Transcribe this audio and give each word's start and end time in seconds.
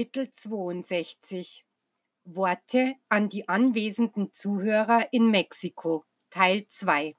Kapitel 0.00 0.30
62 0.32 1.66
Worte 2.24 2.94
an 3.10 3.28
die 3.28 3.50
anwesenden 3.50 4.32
Zuhörer 4.32 5.06
in 5.12 5.30
Mexiko 5.30 6.06
Teil 6.30 6.64
2 6.70 7.14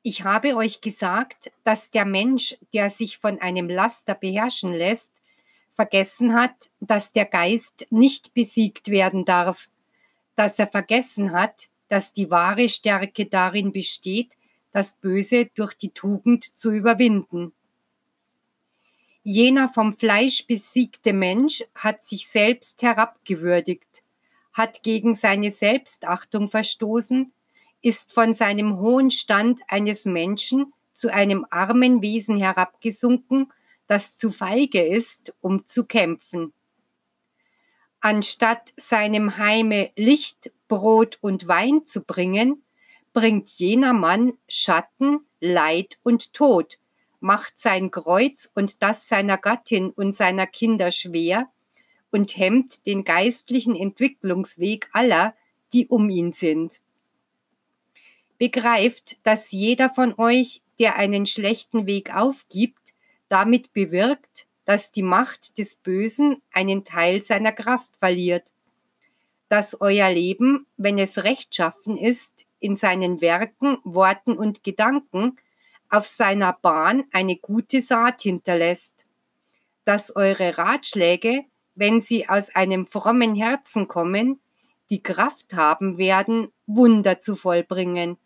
Ich 0.00 0.24
habe 0.24 0.56
euch 0.56 0.80
gesagt, 0.80 1.52
dass 1.64 1.90
der 1.90 2.06
Mensch, 2.06 2.56
der 2.72 2.88
sich 2.88 3.18
von 3.18 3.42
einem 3.42 3.68
Laster 3.68 4.14
beherrschen 4.14 4.72
lässt, 4.72 5.22
vergessen 5.70 6.32
hat, 6.32 6.70
dass 6.80 7.12
der 7.12 7.26
Geist 7.26 7.88
nicht 7.90 8.32
besiegt 8.32 8.88
werden 8.88 9.26
darf, 9.26 9.68
dass 10.34 10.58
er 10.58 10.66
vergessen 10.66 11.32
hat, 11.32 11.68
dass 11.88 12.14
die 12.14 12.30
wahre 12.30 12.70
Stärke 12.70 13.26
darin 13.26 13.72
besteht, 13.72 14.30
das 14.72 14.94
Böse 14.94 15.50
durch 15.54 15.74
die 15.74 15.90
Tugend 15.90 16.42
zu 16.42 16.70
überwinden. 16.70 17.52
Jener 19.22 19.68
vom 19.68 19.92
Fleisch 19.92 20.46
besiegte 20.46 21.12
Mensch 21.12 21.64
hat 21.74 22.02
sich 22.02 22.28
selbst 22.28 22.82
herabgewürdigt, 22.82 24.04
hat 24.52 24.82
gegen 24.82 25.14
seine 25.14 25.50
Selbstachtung 25.50 26.48
verstoßen, 26.48 27.32
ist 27.82 28.12
von 28.12 28.34
seinem 28.34 28.78
hohen 28.78 29.10
Stand 29.10 29.60
eines 29.68 30.04
Menschen 30.04 30.72
zu 30.92 31.12
einem 31.12 31.46
armen 31.50 32.02
Wesen 32.02 32.36
herabgesunken, 32.36 33.52
das 33.86 34.16
zu 34.16 34.30
feige 34.30 34.86
ist, 34.86 35.34
um 35.40 35.66
zu 35.66 35.84
kämpfen. 35.84 36.52
Anstatt 38.00 38.72
seinem 38.76 39.38
Heime 39.38 39.90
Licht, 39.96 40.52
Brot 40.68 41.18
und 41.20 41.48
Wein 41.48 41.86
zu 41.86 42.02
bringen, 42.02 42.62
bringt 43.12 43.48
jener 43.50 43.92
Mann 43.92 44.34
Schatten, 44.48 45.26
Leid 45.40 45.98
und 46.02 46.32
Tod, 46.34 46.78
macht 47.20 47.58
sein 47.58 47.90
Kreuz 47.90 48.50
und 48.54 48.82
das 48.82 49.08
seiner 49.08 49.38
Gattin 49.38 49.90
und 49.90 50.14
seiner 50.14 50.46
Kinder 50.46 50.90
schwer 50.90 51.48
und 52.10 52.36
hemmt 52.36 52.86
den 52.86 53.04
geistlichen 53.04 53.74
Entwicklungsweg 53.74 54.88
aller, 54.92 55.34
die 55.72 55.86
um 55.86 56.08
ihn 56.10 56.32
sind. 56.32 56.80
Begreift, 58.38 59.26
dass 59.26 59.50
jeder 59.50 59.90
von 59.90 60.14
euch, 60.16 60.62
der 60.78 60.96
einen 60.96 61.26
schlechten 61.26 61.86
Weg 61.86 62.14
aufgibt, 62.14 62.94
damit 63.28 63.72
bewirkt, 63.72 64.46
dass 64.64 64.92
die 64.92 65.02
Macht 65.02 65.58
des 65.58 65.76
Bösen 65.76 66.40
einen 66.52 66.84
Teil 66.84 67.22
seiner 67.22 67.52
Kraft 67.52 67.96
verliert, 67.96 68.52
dass 69.48 69.80
euer 69.80 70.10
Leben, 70.10 70.66
wenn 70.76 70.98
es 70.98 71.24
rechtschaffen 71.24 71.96
ist, 71.96 72.46
in 72.60 72.76
seinen 72.76 73.20
Werken, 73.20 73.78
Worten 73.82 74.36
und 74.36 74.62
Gedanken 74.62 75.38
auf 75.90 76.06
seiner 76.06 76.52
Bahn 76.52 77.04
eine 77.12 77.36
gute 77.36 77.80
Saat 77.80 78.22
hinterlässt, 78.22 79.08
dass 79.84 80.14
eure 80.14 80.58
Ratschläge, 80.58 81.44
wenn 81.74 82.00
sie 82.00 82.28
aus 82.28 82.54
einem 82.54 82.86
frommen 82.86 83.34
Herzen 83.34 83.88
kommen, 83.88 84.40
die 84.90 85.02
Kraft 85.02 85.54
haben 85.54 85.98
werden, 85.98 86.48
Wunder 86.66 87.20
zu 87.20 87.34
vollbringen, 87.34 88.18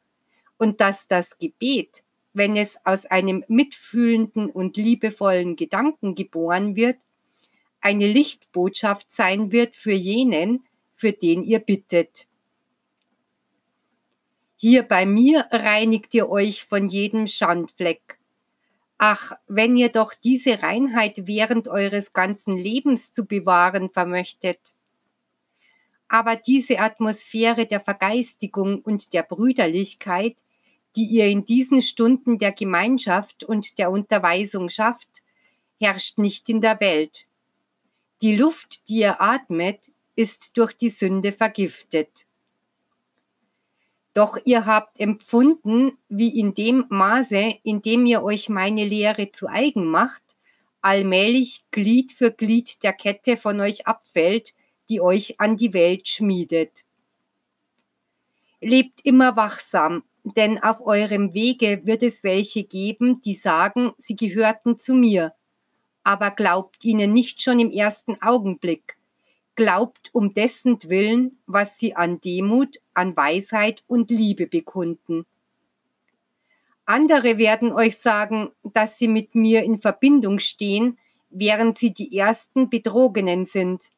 und 0.59 0.81
dass 0.81 1.09
das 1.09 1.39
Gebet, 1.39 2.05
wenn 2.35 2.57
es 2.57 2.79
aus 2.85 3.05
einem 3.05 3.45
mitfühlenden 3.49 4.49
und 4.49 4.77
liebevollen 4.77 5.57
Gedanken 5.57 6.15
geboren 6.15 6.77
wird, 6.77 6.99
eine 7.81 8.07
Lichtbotschaft 8.07 9.11
sein 9.11 9.51
wird 9.51 9.75
für 9.75 9.93
jenen, 9.93 10.65
für 10.93 11.13
den 11.13 11.43
ihr 11.43 11.59
bittet. 11.59 12.29
Hier 14.65 14.85
bei 14.85 15.07
mir 15.07 15.49
reinigt 15.51 16.15
ihr 16.15 16.31
euch 16.31 16.63
von 16.63 16.87
jedem 16.87 17.27
Schandfleck. 17.27 18.21
Ach, 18.97 19.33
wenn 19.49 19.77
ihr 19.77 19.89
doch 19.89 20.15
diese 20.15 20.63
Reinheit 20.63 21.27
während 21.27 21.67
eures 21.67 22.13
ganzen 22.13 22.57
Lebens 22.57 23.13
zu 23.13 23.27
bewahren 23.27 23.91
vermöchtet. 23.91 24.61
Aber 26.07 26.37
diese 26.37 26.79
Atmosphäre 26.79 27.67
der 27.67 27.81
Vergeistigung 27.81 28.79
und 28.83 29.13
der 29.15 29.25
Brüderlichkeit, 29.25 30.37
die 30.95 31.07
ihr 31.07 31.27
in 31.27 31.45
diesen 31.45 31.81
Stunden 31.81 32.39
der 32.39 32.53
Gemeinschaft 32.53 33.43
und 33.43 33.79
der 33.79 33.91
Unterweisung 33.91 34.69
schafft, 34.69 35.25
herrscht 35.81 36.19
nicht 36.19 36.49
in 36.49 36.61
der 36.61 36.79
Welt. 36.79 37.27
Die 38.21 38.37
Luft, 38.37 38.89
die 38.89 38.99
ihr 38.99 39.21
atmet, 39.21 39.91
ist 40.15 40.57
durch 40.57 40.73
die 40.75 40.91
Sünde 40.91 41.33
vergiftet. 41.33 42.27
Doch 44.15 44.37
ihr 44.45 44.67
habt 44.67 45.01
empfunden, 45.01 45.97
wie 46.09 46.39
in 46.39 46.55
dem 46.55 46.85
Maße, 46.91 47.55
in 47.63 47.81
dem 47.81 48.05
ihr 48.05 48.23
euch 48.23 48.49
meine 48.49 48.85
Lehre 48.85 49.33
zu 49.33 49.49
eigen 49.49 49.87
macht, 49.87 50.23
allmählich 50.83 51.65
Glied 51.71 52.13
für 52.13 52.31
Glied 52.31 52.83
der 52.83 52.93
Kette 52.93 53.37
von 53.37 53.61
euch 53.61 53.87
abfällt, 53.87 54.55
die 54.91 55.01
euch 55.01 55.41
an 55.41 55.57
die 55.57 55.73
Welt 55.73 56.09
schmiedet. 56.09 56.85
Lebt 58.61 59.01
immer 59.05 59.37
wachsam, 59.37 60.05
denn 60.25 60.63
auf 60.63 60.85
eurem 60.85 61.33
Wege 61.33 61.81
wird 61.85 62.03
es 62.03 62.23
welche 62.23 62.65
geben, 62.65 63.21
die 63.23 63.35
sagen, 63.35 63.93
sie 63.97 64.15
gehörten 64.15 64.79
zu 64.79 64.95
mir, 64.95 65.35
aber 66.05 66.31
glaubt 66.31 66.85
ihnen 66.85 67.13
nicht 67.13 67.43
schon 67.43 67.59
im 67.59 67.71
ersten 67.71 68.21
Augenblick 68.21 68.99
glaubt 69.55 70.11
um 70.13 70.35
dessen 70.35 70.79
Willen, 70.85 71.39
was 71.47 71.79
sie 71.79 71.95
an 71.95 72.21
Demut, 72.21 72.81
an 72.95 73.17
Weisheit 73.17 73.83
und 73.87 74.11
Liebe 74.11 74.47
bekunden. 74.47 75.27
Andere 76.85 77.39
werden 77.39 77.73
euch 77.73 77.99
sagen, 77.99 78.51
dass 78.63 78.99
sie 78.99 79.09
mit 79.09 79.35
mir 79.35 79.63
in 79.63 79.79
Verbindung 79.79 80.39
stehen, 80.39 80.99
während 81.31 81.79
sie 81.79 81.93
die 81.93 82.17
ersten 82.17 82.71
Betrogenen 82.71 83.47
sind. 83.47 83.93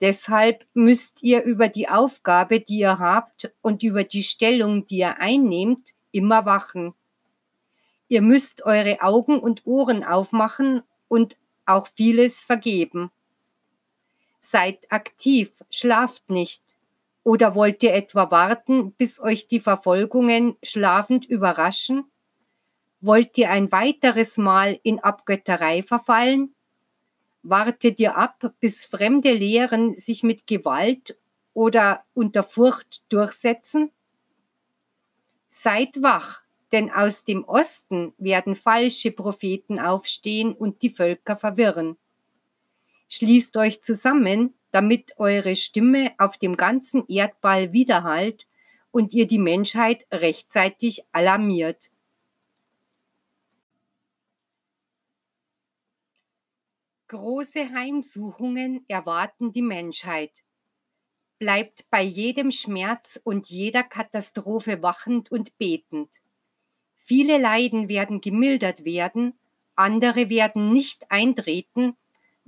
Deshalb 0.00 0.66
müsst 0.72 1.22
ihr 1.22 1.42
über 1.42 1.68
die 1.68 1.88
Aufgabe, 1.88 2.60
die 2.60 2.78
ihr 2.78 2.98
habt 2.98 3.52
und 3.60 3.82
über 3.82 4.02
die 4.02 4.22
Stellung, 4.22 4.86
die 4.86 4.98
ihr 4.98 5.20
einnehmt, 5.20 5.90
immer 6.10 6.46
wachen. 6.46 6.94
Ihr 8.08 8.22
müsst 8.22 8.64
eure 8.64 9.02
Augen 9.02 9.38
und 9.38 9.66
Ohren 9.66 10.02
aufmachen 10.02 10.82
und 11.06 11.36
auch 11.66 11.86
vieles 11.86 12.44
vergeben. 12.44 13.10
Seid 14.40 14.90
aktiv, 14.90 15.62
schlaft 15.68 16.30
nicht. 16.30 16.78
Oder 17.22 17.54
wollt 17.54 17.82
ihr 17.82 17.92
etwa 17.92 18.30
warten, 18.30 18.92
bis 18.92 19.20
euch 19.20 19.46
die 19.46 19.60
Verfolgungen 19.60 20.56
schlafend 20.62 21.26
überraschen? 21.26 22.10
Wollt 23.02 23.36
ihr 23.36 23.50
ein 23.50 23.70
weiteres 23.70 24.38
Mal 24.38 24.80
in 24.82 24.98
Abgötterei 24.98 25.82
verfallen? 25.82 26.54
Wartet 27.42 28.00
ihr 28.00 28.16
ab, 28.16 28.54
bis 28.60 28.86
fremde 28.86 29.32
Lehren 29.32 29.94
sich 29.94 30.22
mit 30.22 30.46
Gewalt 30.46 31.18
oder 31.52 32.04
unter 32.14 32.42
Furcht 32.42 33.02
durchsetzen? 33.10 33.90
Seid 35.48 36.02
wach, 36.02 36.42
denn 36.72 36.90
aus 36.90 37.24
dem 37.24 37.44
Osten 37.44 38.14
werden 38.16 38.54
falsche 38.54 39.10
Propheten 39.12 39.78
aufstehen 39.78 40.54
und 40.54 40.82
die 40.82 40.90
Völker 40.90 41.36
verwirren. 41.36 41.96
Schließt 43.12 43.56
euch 43.56 43.82
zusammen, 43.82 44.54
damit 44.70 45.18
eure 45.18 45.56
Stimme 45.56 46.12
auf 46.16 46.38
dem 46.38 46.56
ganzen 46.56 47.04
Erdball 47.08 47.72
widerhallt 47.72 48.46
und 48.92 49.12
ihr 49.12 49.26
die 49.26 49.40
Menschheit 49.40 50.06
rechtzeitig 50.12 51.02
alarmiert. 51.10 51.90
Große 57.08 57.70
Heimsuchungen 57.70 58.84
erwarten 58.86 59.50
die 59.50 59.62
Menschheit. 59.62 60.44
Bleibt 61.40 61.90
bei 61.90 62.02
jedem 62.02 62.52
Schmerz 62.52 63.20
und 63.24 63.50
jeder 63.50 63.82
Katastrophe 63.82 64.84
wachend 64.84 65.32
und 65.32 65.58
betend. 65.58 66.20
Viele 66.96 67.38
Leiden 67.38 67.88
werden 67.88 68.20
gemildert 68.20 68.84
werden, 68.84 69.36
andere 69.74 70.30
werden 70.30 70.70
nicht 70.70 71.10
eintreten 71.10 71.96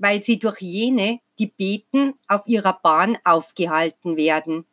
weil 0.03 0.21
sie 0.21 0.41
durch 0.41 0.61
jene, 0.61 1.21
die 1.39 1.47
beten, 1.47 2.15
auf 2.27 2.49
ihrer 2.49 2.73
Bahn 2.83 3.19
aufgehalten 3.23 4.17
werden. 4.17 4.67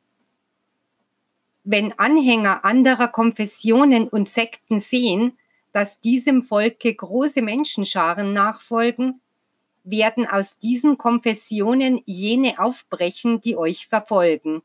Wenn 1.64 1.94
Anhänger 2.00 2.66
anderer 2.66 3.10
Konfessionen 3.10 4.08
und 4.08 4.28
Sekten 4.28 4.80
sehen, 4.80 5.38
dass 5.72 6.02
diesem 6.02 6.42
Volke 6.42 6.96
große 6.96 7.44
Menschenscharen 7.44 8.34
nachfolgen, 8.34 9.22
werden 9.84 10.26
aus 10.26 10.58
diesen 10.58 10.98
Konfessionen 10.98 12.02
jene 12.08 12.58
aufbrechen, 12.58 13.40
die 13.40 13.56
euch 13.56 13.86
verfolgen. 13.86 14.64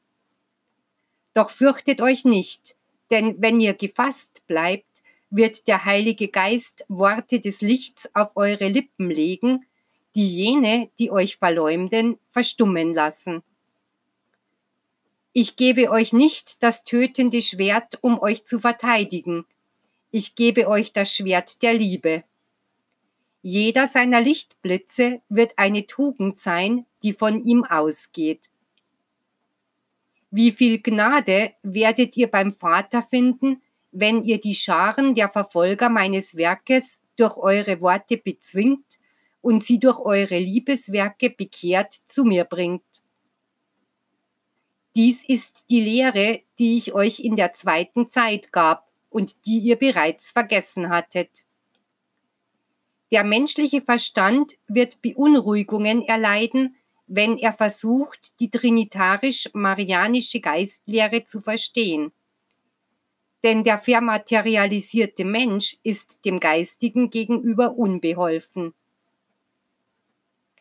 Doch 1.34 1.50
fürchtet 1.50 2.00
euch 2.00 2.24
nicht, 2.24 2.76
denn 3.10 3.36
wenn 3.38 3.60
ihr 3.60 3.74
gefasst 3.74 4.46
bleibt, 4.46 5.02
wird 5.28 5.68
der 5.68 5.84
Heilige 5.84 6.28
Geist 6.28 6.86
Worte 6.88 7.40
des 7.40 7.60
Lichts 7.60 8.08
auf 8.14 8.34
eure 8.34 8.68
Lippen 8.68 9.10
legen, 9.10 9.66
die 10.14 10.28
jene, 10.28 10.90
die 10.98 11.10
euch 11.10 11.36
verleumden, 11.36 12.18
verstummen 12.28 12.94
lassen. 12.94 13.42
Ich 15.32 15.56
gebe 15.56 15.90
euch 15.90 16.12
nicht 16.12 16.62
das 16.62 16.84
tötende 16.84 17.42
Schwert, 17.42 17.98
um 18.02 18.20
euch 18.20 18.46
zu 18.46 18.60
verteidigen. 18.60 19.44
Ich 20.12 20.36
gebe 20.36 20.68
euch 20.68 20.92
das 20.92 21.12
Schwert 21.12 21.62
der 21.62 21.74
Liebe. 21.74 22.22
Jeder 23.42 23.88
seiner 23.88 24.20
Lichtblitze 24.20 25.20
wird 25.28 25.54
eine 25.58 25.86
Tugend 25.86 26.38
sein, 26.38 26.86
die 27.02 27.12
von 27.12 27.42
ihm 27.42 27.64
ausgeht. 27.64 28.48
Wie 30.30 30.52
viel 30.52 30.80
Gnade 30.80 31.52
werdet 31.62 32.16
ihr 32.16 32.28
beim 32.28 32.52
Vater 32.52 33.02
finden, 33.02 33.60
wenn 33.90 34.22
ihr 34.22 34.40
die 34.40 34.54
Scharen 34.54 35.14
der 35.14 35.28
Verfolger 35.28 35.88
meines 35.88 36.36
Werkes 36.36 37.02
durch 37.16 37.36
eure 37.36 37.80
Worte 37.80 38.16
bezwingt 38.16 38.98
und 39.44 39.62
sie 39.62 39.78
durch 39.78 39.98
eure 39.98 40.38
Liebeswerke 40.38 41.28
bekehrt 41.28 41.92
zu 41.92 42.24
mir 42.24 42.44
bringt. 42.44 42.82
Dies 44.96 45.28
ist 45.28 45.66
die 45.68 45.82
Lehre, 45.82 46.40
die 46.58 46.78
ich 46.78 46.94
euch 46.94 47.20
in 47.20 47.36
der 47.36 47.52
zweiten 47.52 48.08
Zeit 48.08 48.52
gab 48.52 48.90
und 49.10 49.44
die 49.44 49.58
ihr 49.58 49.76
bereits 49.76 50.30
vergessen 50.30 50.88
hattet. 50.88 51.44
Der 53.12 53.22
menschliche 53.22 53.82
Verstand 53.82 54.54
wird 54.66 55.02
Beunruhigungen 55.02 56.00
erleiden, 56.02 56.76
wenn 57.06 57.36
er 57.36 57.52
versucht, 57.52 58.40
die 58.40 58.48
trinitarisch-marianische 58.48 60.40
Geistlehre 60.40 61.26
zu 61.26 61.42
verstehen. 61.42 62.12
Denn 63.42 63.62
der 63.62 63.76
vermaterialisierte 63.76 65.26
Mensch 65.26 65.76
ist 65.82 66.24
dem 66.24 66.40
Geistigen 66.40 67.10
gegenüber 67.10 67.76
unbeholfen. 67.76 68.72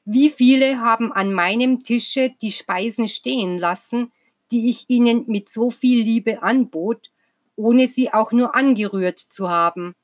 Wie 0.05 0.29
viele 0.29 0.81
haben 0.81 1.11
an 1.11 1.33
meinem 1.33 1.83
Tische 1.83 2.33
die 2.41 2.51
Speisen 2.51 3.07
stehen 3.07 3.57
lassen, 3.57 4.11
die 4.51 4.69
ich 4.69 4.89
ihnen 4.89 5.25
mit 5.27 5.49
so 5.49 5.69
viel 5.71 6.03
Liebe 6.03 6.43
anbot, 6.43 7.09
ohne 7.55 7.87
sie 7.87 8.13
auch 8.13 8.31
nur 8.31 8.55
angerührt 8.55 9.19
zu 9.19 9.49
haben? 9.49 9.95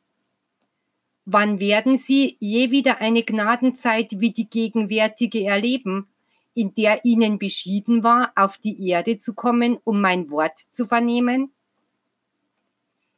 Wann 1.32 1.60
werden 1.60 1.98
Sie 2.00 2.38
je 2.40 2.72
wieder 2.72 3.02
eine 3.02 3.24
Gnadenzeit 3.24 4.20
wie 4.20 4.32
die 4.32 4.50
gegenwärtige 4.50 5.44
erleben, 5.44 6.08
in 6.56 6.74
der 6.74 7.06
Ihnen 7.06 7.38
beschieden 7.38 8.02
war, 8.04 8.32
auf 8.36 8.58
die 8.58 8.90
Erde 8.90 9.18
zu 9.18 9.36
kommen, 9.36 9.78
um 9.84 10.02
mein 10.02 10.32
Wort 10.32 10.58
zu 10.58 10.88
vernehmen? 10.88 11.52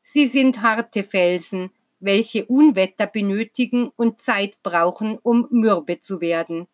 Sie 0.03 0.27
sind 0.27 0.61
harte 0.61 1.05
Felsen, 1.05 1.71
welche 2.01 2.45
Unwetter 2.45 3.07
benötigen 3.07 3.91
und 3.95 4.21
Zeit 4.21 4.61
brauchen, 4.63 5.17
um 5.17 5.47
mürbe 5.51 5.99
zu 5.99 6.19
werden. 6.19 6.67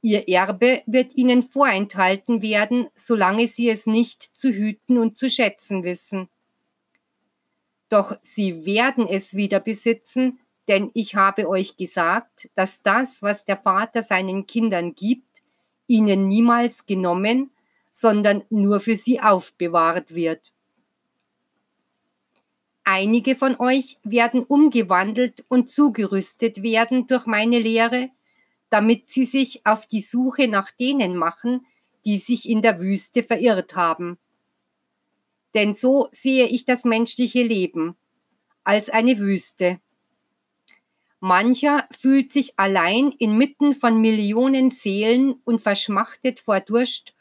Ihr 0.00 0.28
Erbe 0.28 0.82
wird 0.86 1.16
ihnen 1.16 1.42
vorenthalten 1.42 2.40
werden, 2.40 2.88
solange 2.94 3.48
sie 3.48 3.68
es 3.68 3.86
nicht 3.86 4.22
zu 4.22 4.50
hüten 4.50 4.98
und 4.98 5.16
zu 5.16 5.28
schätzen 5.28 5.82
wissen. 5.82 6.28
Doch 7.88 8.16
sie 8.22 8.64
werden 8.64 9.06
es 9.08 9.34
wieder 9.34 9.58
besitzen, 9.58 10.38
denn 10.68 10.90
ich 10.94 11.14
habe 11.14 11.48
euch 11.48 11.76
gesagt, 11.76 12.50
dass 12.54 12.82
das, 12.82 13.22
was 13.22 13.44
der 13.44 13.56
Vater 13.56 14.02
seinen 14.02 14.46
Kindern 14.46 14.94
gibt, 14.94 15.42
ihnen 15.86 16.28
niemals 16.28 16.86
genommen, 16.86 17.50
sondern 17.92 18.44
nur 18.50 18.78
für 18.78 18.94
sie 18.94 19.20
aufbewahrt 19.20 20.14
wird. 20.14 20.52
Einige 22.90 23.34
von 23.34 23.60
euch 23.60 23.98
werden 24.02 24.42
umgewandelt 24.42 25.44
und 25.48 25.68
zugerüstet 25.68 26.62
werden 26.62 27.06
durch 27.06 27.26
meine 27.26 27.58
Lehre, 27.58 28.08
damit 28.70 29.08
sie 29.08 29.26
sich 29.26 29.66
auf 29.66 29.86
die 29.86 30.00
Suche 30.00 30.48
nach 30.48 30.70
denen 30.70 31.16
machen, 31.16 31.66
die 32.04 32.18
sich 32.18 32.48
in 32.48 32.62
der 32.62 32.80
Wüste 32.80 33.22
verirrt 33.22 33.76
haben 33.76 34.18
denn 35.54 35.74
so 35.74 36.08
sehe 36.12 36.46
ich 36.46 36.64
das 36.64 36.84
menschliche 36.84 37.42
Leben 37.42 37.96
als 38.64 38.90
eine 38.90 39.18
Wüste. 39.18 39.80
Mancher 41.20 41.88
fühlt 41.90 42.30
sich 42.30 42.58
allein 42.58 43.12
inmitten 43.18 43.74
von 43.74 44.00
Millionen 44.00 44.70
Seelen 44.70 45.40
und 45.44 45.60
verschmachtet 45.60 46.38
vor 46.38 46.60
Durst, 46.60 47.14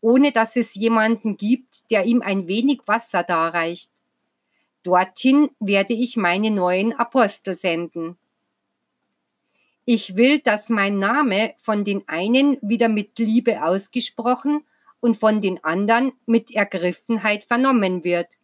ohne 0.00 0.32
dass 0.32 0.56
es 0.56 0.74
jemanden 0.74 1.36
gibt, 1.36 1.90
der 1.90 2.04
ihm 2.04 2.20
ein 2.20 2.48
wenig 2.48 2.80
Wasser 2.86 3.22
darreicht. 3.22 3.92
Dorthin 4.84 5.50
werde 5.58 5.94
ich 5.94 6.16
meine 6.16 6.50
neuen 6.50 6.92
Apostel 6.92 7.56
senden. 7.56 8.16
Ich 9.86 10.14
will, 10.14 10.40
dass 10.40 10.68
mein 10.68 10.98
Name 10.98 11.54
von 11.58 11.84
den 11.84 12.06
einen 12.06 12.58
wieder 12.62 12.88
mit 12.88 13.18
Liebe 13.18 13.64
ausgesprochen 13.64 14.62
und 15.00 15.16
von 15.16 15.40
den 15.40 15.62
anderen 15.64 16.12
mit 16.26 16.50
Ergriffenheit 16.52 17.44
vernommen 17.44 18.04
wird. 18.04 18.38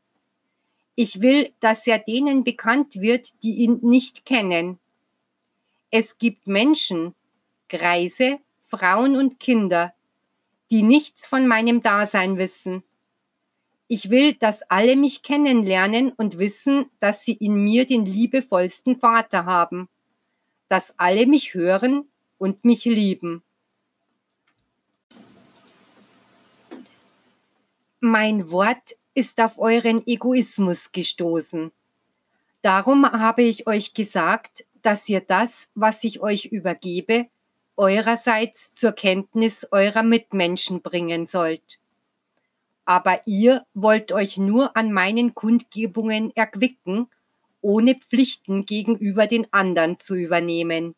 Ich 0.95 1.23
will, 1.23 1.53
dass 1.61 1.87
er 1.87 1.99
denen 1.99 2.45
bekannt 2.45 3.01
wird, 3.01 3.43
die 3.43 3.55
ihn 3.57 3.79
nicht 3.83 4.27
kennen. 4.27 4.79
Es 5.91 6.19
gibt 6.19 6.47
Menschen, 6.47 7.15
Greise, 7.69 8.39
Frauen 8.63 9.17
und 9.17 9.41
Kinder, 9.41 9.95
die 10.71 10.83
nichts 10.83 11.27
von 11.27 11.47
meinem 11.47 11.83
Dasein 11.83 12.37
wissen. 12.37 12.83
Ich 13.93 14.09
will, 14.09 14.35
dass 14.35 14.63
alle 14.71 14.95
mich 14.95 15.25
kennenlernen 15.25 16.13
und 16.13 16.39
wissen, 16.39 16.89
dass 17.01 17.25
sie 17.25 17.33
in 17.33 17.55
mir 17.55 17.87
den 17.87 18.05
liebevollsten 18.07 19.01
Vater 19.01 19.47
haben, 19.47 19.89
dass 20.69 20.97
alle 20.97 21.27
mich 21.27 21.55
hören 21.55 22.05
und 22.39 22.65
mich 22.65 22.85
lieben. 22.85 23.43
Mein 27.99 28.53
Wort 28.53 28.93
ist 29.15 29.41
auf 29.41 29.59
euren 29.59 30.07
Egoismus 30.07 30.93
gestoßen. 30.93 31.73
Darum 32.63 33.05
habe 33.11 33.43
ich 33.43 33.67
euch 33.67 33.93
gesagt, 33.93 34.67
dass 34.83 35.09
ihr 35.09 35.21
das, 35.21 35.73
was 35.75 36.05
ich 36.05 36.21
euch 36.21 36.45
übergebe, 36.45 37.27
eurerseits 37.77 38.73
zur 38.73 38.93
Kenntnis 38.93 39.67
eurer 39.73 40.05
Mitmenschen 40.05 40.81
bringen 40.81 41.27
sollt. 41.27 41.80
Aber 42.91 43.23
ihr 43.25 43.65
wollt 43.73 44.11
euch 44.11 44.37
nur 44.37 44.77
an 44.77 44.91
meinen 44.91 45.33
Kundgebungen 45.33 46.35
erquicken, 46.35 47.07
ohne 47.61 47.95
Pflichten 47.95 48.67
gegenüber 48.67 49.29
den 49.29 49.47
anderen 49.53 50.01
zu 50.01 50.17
übernehmen. 50.17 50.97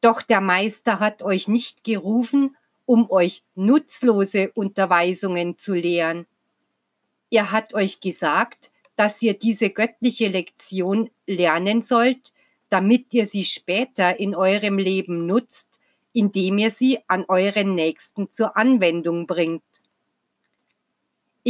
Doch 0.00 0.22
der 0.22 0.40
Meister 0.40 1.00
hat 1.00 1.20
euch 1.22 1.48
nicht 1.48 1.84
gerufen, 1.84 2.56
um 2.86 3.10
euch 3.10 3.42
nutzlose 3.56 4.50
Unterweisungen 4.52 5.58
zu 5.58 5.74
lehren. 5.74 6.24
Er 7.30 7.52
hat 7.52 7.74
euch 7.74 8.00
gesagt, 8.00 8.70
dass 8.96 9.20
ihr 9.20 9.38
diese 9.38 9.68
göttliche 9.68 10.28
Lektion 10.28 11.10
lernen 11.26 11.82
sollt, 11.82 12.32
damit 12.70 13.12
ihr 13.12 13.26
sie 13.26 13.44
später 13.44 14.18
in 14.18 14.34
eurem 14.34 14.78
Leben 14.78 15.26
nutzt, 15.26 15.78
indem 16.14 16.56
ihr 16.56 16.70
sie 16.70 17.00
an 17.06 17.26
euren 17.28 17.74
Nächsten 17.74 18.30
zur 18.30 18.56
Anwendung 18.56 19.26
bringt. 19.26 19.62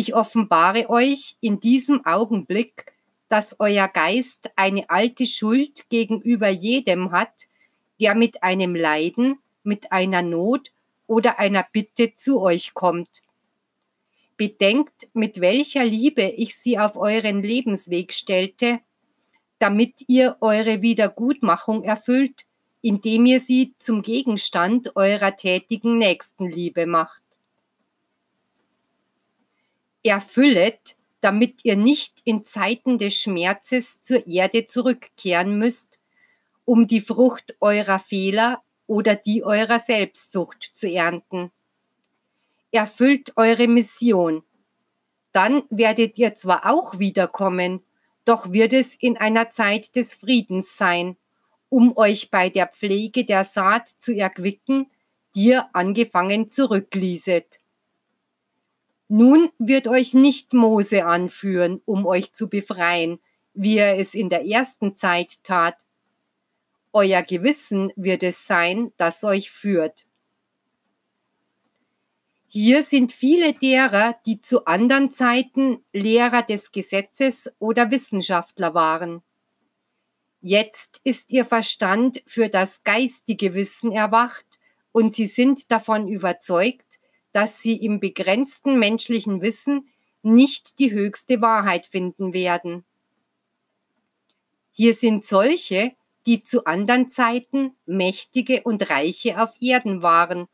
Ich 0.01 0.15
offenbare 0.15 0.91
euch 0.91 1.35
in 1.41 1.59
diesem 1.59 2.07
Augenblick, 2.07 2.93
dass 3.29 3.57
euer 3.59 3.89
Geist 3.89 4.49
eine 4.55 4.89
alte 4.91 5.27
Schuld 5.27 5.91
gegenüber 5.91 6.49
jedem 6.49 7.11
hat, 7.11 7.49
der 8.01 8.15
mit 8.15 8.45
einem 8.45 8.77
Leiden, 8.77 9.41
mit 9.65 9.91
einer 9.91 10.23
Not 10.23 10.71
oder 11.09 11.41
einer 11.41 11.67
Bitte 11.73 12.15
zu 12.15 12.41
euch 12.41 12.75
kommt. 12.75 13.25
Bedenkt, 14.37 15.09
mit 15.15 15.41
welcher 15.41 15.85
Liebe 15.85 16.23
ich 16.23 16.57
sie 16.57 16.79
auf 16.79 16.97
euren 16.97 17.43
Lebensweg 17.43 18.13
stellte, 18.13 18.79
damit 19.59 20.05
ihr 20.07 20.37
eure 20.41 20.81
Wiedergutmachung 20.81 21.83
erfüllt, 21.83 22.47
indem 22.83 23.27
ihr 23.27 23.41
sie 23.41 23.75
zum 23.81 24.03
Gegenstand 24.03 24.95
eurer 24.95 25.35
tätigen 25.35 25.99
Nächstenliebe 25.99 26.87
macht. 26.87 27.21
Erfüllet, 30.03 30.97
damit 31.21 31.65
ihr 31.65 31.77
nicht 31.77 32.21
in 32.25 32.45
Zeiten 32.45 32.99
des 32.99 33.15
Schmerzes 33.15 34.01
zur 34.01 34.27
Erde 34.27 34.67
zurückkehren 34.67 35.59
müsst, 35.59 35.99
um 36.65 36.87
die 36.87 37.01
Frucht 37.01 37.57
eurer 37.61 37.99
Fehler 37.99 38.63
oder 38.87 39.17
die 39.17 39.43
eurer 39.45 39.79
Selbstsucht 39.79 40.71
zu 40.75 40.91
ernten. 40.91 41.51
Erfüllt 42.71 43.33
eure 43.37 43.67
Mission. 43.67 44.43
Dann 45.33 45.63
werdet 45.71 46.19
ihr 46.19 46.35
zwar 46.37 46.67
auch 46.67 46.99
wiederkommen, 46.99 47.83
doch 48.25 48.53
wird 48.53 48.73
es 48.73 48.95
in 48.95 49.17
einer 49.17 49.51
Zeit 49.51 49.97
des 49.97 50.15
Friedens 50.15 50.77
sein, 50.77 51.17
um 51.71 51.97
euch 51.97 52.31
bei 52.31 52.51
der 52.51 52.67
Pflege 52.67 53.25
der 53.25 53.45
Saat 53.45 53.89
zu 53.89 54.15
erquicken, 54.15 54.91
die 55.35 55.47
ihr 55.47 55.69
angefangen 55.75 56.51
zurücklieset. 56.51 57.61
Nun 59.09 59.51
wird 59.59 59.89
euch 59.89 60.15
nicht 60.15 60.53
Mose 60.53 61.07
anführen, 61.07 61.81
um 61.87 62.07
euch 62.07 62.35
zu 62.35 62.49
befreien, 62.49 63.19
wie 63.55 63.79
er 63.79 63.99
es 63.99 64.15
in 64.15 64.29
der 64.29 64.47
ersten 64.47 64.95
Zeit 64.95 65.43
tat, 65.45 65.87
euer 66.93 67.23
Gewissen 67.23 67.93
wird 67.97 68.23
es 68.23 68.47
sein, 68.47 68.93
das 68.97 69.23
euch 69.25 69.51
führt. 69.51 70.07
Hier 72.49 72.83
sind 72.83 73.13
viele 73.13 73.53
derer, 73.53 74.17
die 74.25 74.41
zu 74.41 74.65
anderen 74.65 75.11
Zeiten 75.11 75.85
Lehrer 75.93 76.43
des 76.43 76.73
Gesetzes 76.73 77.51
oder 77.59 77.91
Wissenschaftler 77.91 78.73
waren. 78.73 79.23
Jetzt 80.41 81.01
ist 81.05 81.31
ihr 81.31 81.45
Verstand 81.45 82.23
für 82.27 82.49
das 82.49 82.85
geistige 82.85 83.55
Wissen 83.55 83.93
erwacht 83.93 84.47
und 84.93 85.13
sie 85.13 85.27
sind 85.27 85.71
davon 85.71 86.09
überzeugt, 86.09 86.98
dass 87.39 87.63
sie 87.63 87.77
im 87.77 88.01
begrenzten 88.01 88.81
menschlichen 88.81 89.43
Wissen 89.43 89.89
nicht 90.23 90.81
die 90.81 90.91
höchste 90.91 91.41
Wahrheit 91.41 91.87
finden 91.87 92.33
werden. 92.33 92.85
Hier 94.73 94.93
sind 94.93 95.25
solche, 95.25 95.93
die 96.27 96.43
zu 96.43 96.65
anderen 96.65 97.11
Zeiten 97.11 97.77
Mächtige 97.87 98.65
und 98.65 98.91
Reiche 98.91 99.41
auf 99.41 99.55
Erden 99.61 100.03
waren 100.03 100.49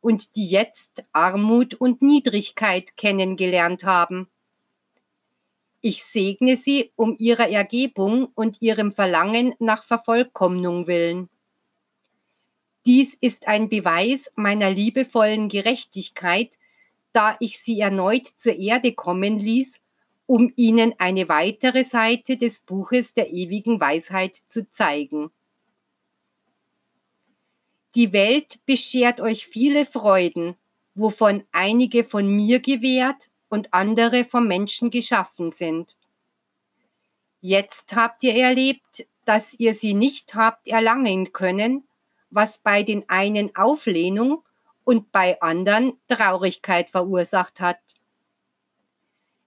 und 0.00 0.34
die 0.34 0.48
jetzt 0.48 1.04
Armut 1.12 1.74
und 1.74 2.00
Niedrigkeit 2.00 2.96
kennengelernt 2.96 3.84
haben. 3.84 4.26
Ich 5.82 6.04
segne 6.04 6.56
sie 6.56 6.90
um 6.96 7.16
ihrer 7.18 7.50
Ergebung 7.50 8.30
und 8.34 8.62
ihrem 8.62 8.92
Verlangen 8.92 9.54
nach 9.58 9.84
Vervollkommnung 9.84 10.86
willen. 10.86 11.28
Dies 12.90 13.16
ist 13.20 13.46
ein 13.46 13.68
Beweis 13.68 14.32
meiner 14.34 14.68
liebevollen 14.68 15.48
Gerechtigkeit, 15.48 16.58
da 17.12 17.36
ich 17.38 17.60
sie 17.60 17.78
erneut 17.78 18.26
zur 18.26 18.56
Erde 18.56 18.94
kommen 18.94 19.38
ließ, 19.38 19.78
um 20.26 20.52
ihnen 20.56 20.96
eine 20.98 21.28
weitere 21.28 21.84
Seite 21.84 22.36
des 22.36 22.62
Buches 22.62 23.14
der 23.14 23.30
ewigen 23.30 23.80
Weisheit 23.80 24.34
zu 24.34 24.68
zeigen. 24.72 25.30
Die 27.94 28.12
Welt 28.12 28.58
beschert 28.66 29.20
euch 29.20 29.46
viele 29.46 29.86
Freuden, 29.86 30.56
wovon 30.96 31.44
einige 31.52 32.02
von 32.02 32.26
mir 32.26 32.58
gewährt 32.58 33.30
und 33.48 33.72
andere 33.72 34.24
vom 34.24 34.48
Menschen 34.48 34.90
geschaffen 34.90 35.52
sind. 35.52 35.96
Jetzt 37.40 37.94
habt 37.94 38.24
ihr 38.24 38.34
erlebt, 38.34 39.06
dass 39.26 39.54
ihr 39.60 39.74
sie 39.74 39.94
nicht 39.94 40.34
habt 40.34 40.66
erlangen 40.66 41.32
können, 41.32 41.84
was 42.30 42.58
bei 42.58 42.82
den 42.82 43.08
einen 43.08 43.54
Auflehnung 43.56 44.42
und 44.84 45.12
bei 45.12 45.40
anderen 45.40 45.98
Traurigkeit 46.08 46.90
verursacht 46.90 47.60
hat. 47.60 47.80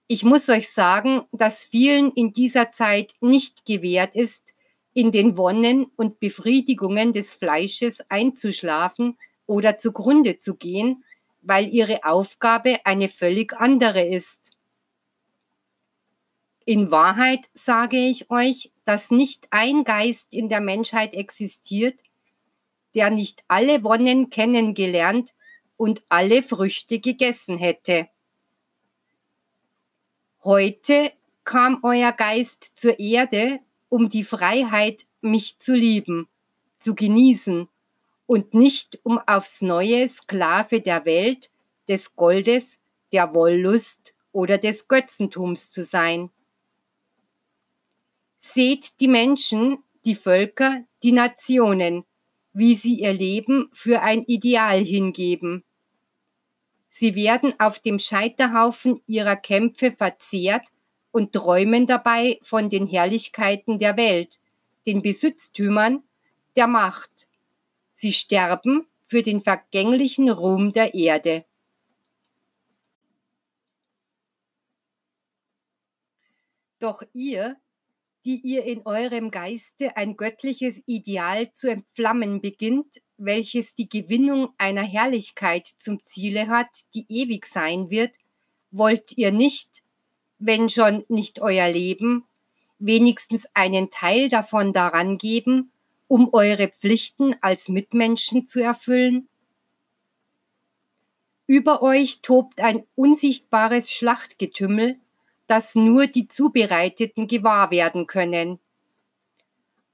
Ich 0.06 0.22
muss 0.22 0.48
euch 0.48 0.70
sagen, 0.70 1.22
dass 1.32 1.64
vielen 1.64 2.12
in 2.12 2.32
dieser 2.32 2.72
Zeit 2.72 3.14
nicht 3.20 3.64
gewährt 3.64 4.14
ist, 4.14 4.54
in 4.92 5.12
den 5.12 5.36
Wonnen 5.36 5.86
und 5.96 6.20
Befriedigungen 6.20 7.12
des 7.12 7.34
Fleisches 7.34 8.04
einzuschlafen 8.10 9.18
oder 9.46 9.76
zugrunde 9.76 10.38
zu 10.38 10.54
gehen, 10.54 11.04
weil 11.42 11.68
ihre 11.68 12.04
Aufgabe 12.04 12.78
eine 12.84 13.08
völlig 13.08 13.52
andere 13.54 14.06
ist. 14.06 14.52
In 16.64 16.90
Wahrheit 16.90 17.46
sage 17.52 17.98
ich 17.98 18.30
euch, 18.30 18.72
dass 18.84 19.10
nicht 19.10 19.48
ein 19.50 19.84
Geist 19.84 20.32
in 20.32 20.48
der 20.48 20.60
Menschheit 20.60 21.12
existiert, 21.12 22.00
der 22.94 23.10
nicht 23.10 23.44
alle 23.48 23.82
Wonnen 23.82 24.30
kennengelernt 24.30 25.34
und 25.76 26.02
alle 26.08 26.42
Früchte 26.42 27.00
gegessen 27.00 27.58
hätte. 27.58 28.08
Heute 30.42 31.12
kam 31.44 31.80
euer 31.82 32.12
Geist 32.12 32.78
zur 32.78 32.98
Erde, 32.98 33.60
um 33.88 34.08
die 34.08 34.24
Freiheit, 34.24 35.06
mich 35.20 35.58
zu 35.58 35.74
lieben, 35.74 36.28
zu 36.78 36.94
genießen 36.94 37.68
und 38.26 38.54
nicht 38.54 39.00
um 39.04 39.18
aufs 39.18 39.62
neue 39.62 40.08
Sklave 40.08 40.80
der 40.80 41.04
Welt, 41.04 41.50
des 41.88 42.16
Goldes, 42.16 42.80
der 43.12 43.34
Wollust 43.34 44.14
oder 44.32 44.58
des 44.58 44.88
Götzentums 44.88 45.70
zu 45.70 45.84
sein. 45.84 46.30
Seht 48.38 49.00
die 49.00 49.08
Menschen, 49.08 49.82
die 50.04 50.14
Völker, 50.14 50.84
die 51.02 51.12
Nationen, 51.12 52.04
wie 52.54 52.74
sie 52.74 53.00
ihr 53.00 53.12
Leben 53.12 53.68
für 53.72 54.00
ein 54.00 54.22
Ideal 54.22 54.78
hingeben. 54.78 55.64
Sie 56.88 57.14
werden 57.14 57.52
auf 57.58 57.80
dem 57.80 57.98
Scheiterhaufen 57.98 59.02
ihrer 59.06 59.36
Kämpfe 59.36 59.92
verzehrt 59.92 60.68
und 61.10 61.32
träumen 61.32 61.86
dabei 61.86 62.38
von 62.40 62.70
den 62.70 62.86
Herrlichkeiten 62.86 63.78
der 63.78 63.96
Welt, 63.96 64.40
den 64.86 65.02
Besitztümern, 65.02 66.02
der 66.56 66.68
Macht, 66.68 67.28
Sie 67.96 68.12
sterben 68.12 68.88
für 69.04 69.22
den 69.22 69.40
vergänglichen 69.40 70.28
Ruhm 70.28 70.72
der 70.72 70.94
Erde. 70.94 71.44
Doch 76.80 77.02
ihr, 77.12 77.56
die 78.24 78.40
ihr 78.40 78.64
in 78.64 78.82
eurem 78.86 79.30
Geiste 79.30 79.96
ein 79.96 80.16
göttliches 80.16 80.82
Ideal 80.86 81.52
zu 81.52 81.70
entflammen 81.70 82.40
beginnt, 82.40 83.02
welches 83.18 83.74
die 83.74 83.88
Gewinnung 83.88 84.48
einer 84.56 84.82
Herrlichkeit 84.82 85.66
zum 85.66 86.04
Ziele 86.04 86.48
hat, 86.48 86.68
die 86.94 87.04
ewig 87.08 87.46
sein 87.46 87.90
wird, 87.90 88.16
wollt 88.70 89.16
ihr 89.16 89.30
nicht, 89.30 89.82
wenn 90.38 90.68
schon 90.68 91.04
nicht 91.08 91.40
euer 91.40 91.68
Leben, 91.68 92.24
wenigstens 92.78 93.46
einen 93.54 93.90
Teil 93.90 94.28
davon 94.28 94.72
daran 94.72 95.18
geben, 95.18 95.70
um 96.08 96.32
eure 96.32 96.68
Pflichten 96.68 97.36
als 97.40 97.68
Mitmenschen 97.68 98.46
zu 98.46 98.62
erfüllen? 98.62 99.28
Über 101.46 101.82
euch 101.82 102.22
tobt 102.22 102.60
ein 102.60 102.84
unsichtbares 102.94 103.90
Schlachtgetümmel, 103.90 104.98
das 105.46 105.74
nur 105.74 106.06
die 106.06 106.28
Zubereiteten 106.28 107.26
gewahr 107.26 107.70
werden 107.70 108.06
können. 108.06 108.58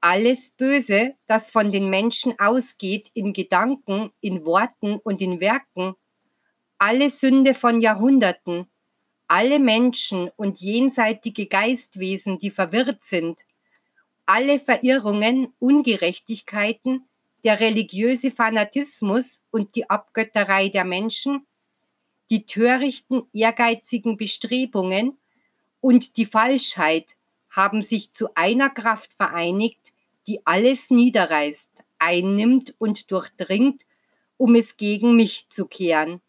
Alles 0.01 0.51
Böse, 0.51 1.15
das 1.27 1.51
von 1.51 1.73
den 1.73 1.91
Menschen 1.91 2.39
ausgeht 2.39 3.11
in 3.15 3.33
Gedanken, 3.33 4.13
in 4.21 4.47
Worten 4.47 4.97
und 4.97 5.21
in 5.21 5.41
Werken, 5.41 5.95
alle 6.79 7.11
Sünde 7.11 7.53
von 7.55 7.83
Jahrhunderten, 7.83 8.67
alle 9.29 9.59
Menschen 9.59 10.31
und 10.37 10.61
jenseitige 10.61 11.47
Geistwesen, 11.47 12.39
die 12.39 12.51
verwirrt 12.51 13.05
sind, 13.05 13.43
alle 14.25 14.59
Verirrungen, 14.59 15.53
Ungerechtigkeiten, 15.59 17.05
der 17.45 17.61
religiöse 17.61 18.31
Fanatismus 18.31 19.45
und 19.51 19.75
die 19.75 19.91
Abgötterei 19.91 20.69
der 20.69 20.85
Menschen, 20.85 21.47
die 22.31 22.47
törichten, 22.47 23.25
ehrgeizigen 23.33 24.17
Bestrebungen 24.17 25.19
und 25.81 26.17
die 26.17 26.27
Falschheit 26.27 27.17
haben 27.51 27.83
sich 27.83 28.13
zu 28.13 28.29
einer 28.35 28.71
Kraft 28.71 29.13
vereinigt, 29.13 29.95
die 30.27 30.47
alles 30.47 30.91
niederreißt, 30.91 31.71
einnimmt 31.99 32.75
und 32.79 33.11
durchdringt, 33.11 33.87
um 34.37 34.55
es 34.55 34.77
gegen 34.77 35.17
mich 35.17 35.49
zu 35.51 35.67
kehren. 35.67 36.21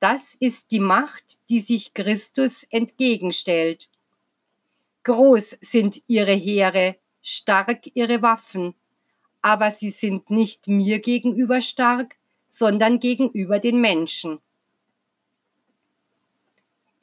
Das 0.00 0.34
ist 0.34 0.72
die 0.72 0.80
Macht, 0.80 1.48
die 1.48 1.60
sich 1.60 1.94
Christus 1.94 2.64
entgegenstellt. 2.64 3.88
Groß 5.04 5.58
sind 5.60 6.02
ihre 6.06 6.32
Heere, 6.32 6.96
stark 7.22 7.90
ihre 7.94 8.22
Waffen, 8.22 8.74
aber 9.42 9.70
sie 9.70 9.90
sind 9.90 10.30
nicht 10.30 10.68
mir 10.68 11.00
gegenüber 11.00 11.60
stark, 11.60 12.16
sondern 12.48 13.00
gegenüber 13.00 13.58
den 13.58 13.80
Menschen. 13.80 14.40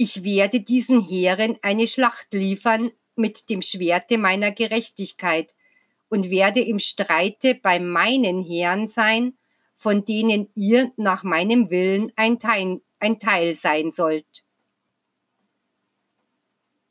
Ich 0.01 0.23
werde 0.23 0.61
diesen 0.61 1.01
Heeren 1.01 1.59
eine 1.61 1.85
Schlacht 1.85 2.31
liefern 2.31 2.93
mit 3.17 3.49
dem 3.49 3.61
Schwerte 3.61 4.17
meiner 4.17 4.53
Gerechtigkeit 4.53 5.53
und 6.07 6.29
werde 6.29 6.61
im 6.61 6.79
Streite 6.79 7.55
bei 7.61 7.81
meinen 7.81 8.41
Heeren 8.41 8.87
sein, 8.87 9.33
von 9.75 10.05
denen 10.05 10.47
ihr 10.55 10.93
nach 10.95 11.25
meinem 11.25 11.69
Willen 11.69 12.13
ein 12.15 12.39
Teil, 12.39 12.79
ein 12.99 13.19
Teil 13.19 13.55
sein 13.55 13.91
sollt. 13.91 14.45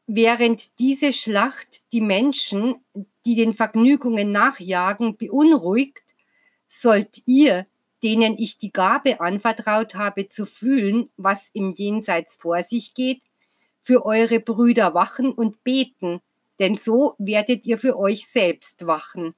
Während 0.07 0.79
diese 0.79 1.15
Schlacht 1.15 1.91
die 1.95 2.03
Menschen, 2.03 2.85
die 3.25 3.37
den 3.37 3.55
Vergnügungen 3.55 4.33
nachjagen, 4.33 5.17
beunruhigt, 5.17 6.15
sollt 6.67 7.23
ihr, 7.25 7.67
denen 8.02 8.38
ich 8.38 8.59
die 8.59 8.73
Gabe 8.73 9.21
anvertraut 9.21 9.95
habe, 9.95 10.28
zu 10.28 10.47
fühlen, 10.47 11.11
was 11.17 11.50
im 11.52 11.75
Jenseits 11.75 12.37
vor 12.37 12.62
sich 12.62 12.95
geht, 12.95 13.23
für 13.81 14.05
eure 14.05 14.40
Brüder 14.40 14.95
wachen 14.95 15.33
und 15.33 15.64
beten, 15.64 16.21
denn 16.59 16.76
so 16.76 17.14
werdet 17.19 17.67
ihr 17.67 17.78
für 17.78 17.99
euch 17.99 18.26
selbst 18.28 18.87
wachen. 18.87 19.35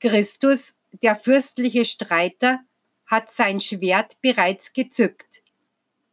Christus, 0.00 0.76
der 1.02 1.16
fürstliche 1.16 1.84
Streiter, 1.84 2.60
hat 3.06 3.30
sein 3.30 3.60
Schwert 3.60 4.20
bereits 4.20 4.72
gezückt. 4.72 5.42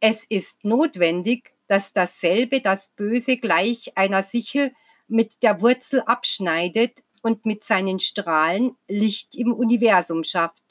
Es 0.00 0.24
ist 0.24 0.64
notwendig, 0.64 1.52
dass 1.68 1.92
dasselbe 1.92 2.60
das 2.60 2.90
Böse 2.90 3.38
gleich 3.38 3.96
einer 3.96 4.22
Sichel 4.22 4.72
mit 5.08 5.42
der 5.42 5.60
Wurzel 5.60 6.00
abschneidet 6.02 7.04
und 7.22 7.46
mit 7.46 7.64
seinen 7.64 8.00
Strahlen 8.00 8.76
Licht 8.88 9.36
im 9.36 9.52
Universum 9.52 10.24
schafft. 10.24 10.61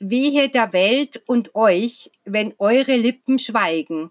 Wehe 0.00 0.48
der 0.48 0.72
Welt 0.72 1.22
und 1.26 1.54
euch, 1.54 2.10
wenn 2.24 2.54
eure 2.58 2.96
Lippen 2.96 3.38
schweigen. 3.38 4.10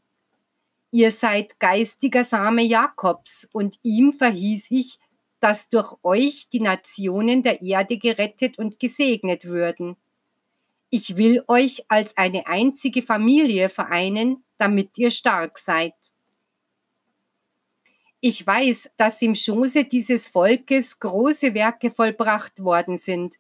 Ihr 0.92 1.12
seid 1.12 1.60
geistiger 1.60 2.24
Same 2.24 2.62
Jakobs 2.62 3.50
und 3.52 3.80
ihm 3.82 4.14
verhieß 4.14 4.72
ich, 4.72 5.00
dass 5.40 5.70
durch 5.70 5.96
euch 6.04 6.48
die 6.50 6.60
Nationen 6.62 7.42
der 7.42 7.62
Erde 7.62 7.98
gerettet 7.98 8.60
und 8.60 8.80
gesegnet 8.80 9.46
würden. 9.46 9.98
Ich 10.92 11.18
will 11.18 11.44
euch 11.48 11.86
als 11.88 12.18
eine 12.18 12.46
einzige 12.48 13.02
Familie 13.02 13.70
vereinen, 13.70 14.44
damit 14.58 14.98
ihr 14.98 15.10
stark 15.10 15.58
seid. 15.58 15.94
Ich 18.22 18.46
weiß, 18.46 18.92
dass 18.98 19.22
im 19.22 19.34
Schoße 19.34 19.86
dieses 19.86 20.28
Volkes 20.28 21.00
große 21.00 21.54
Werke 21.54 21.90
vollbracht 21.90 22.64
worden 22.64 22.98
sind, 22.98 23.38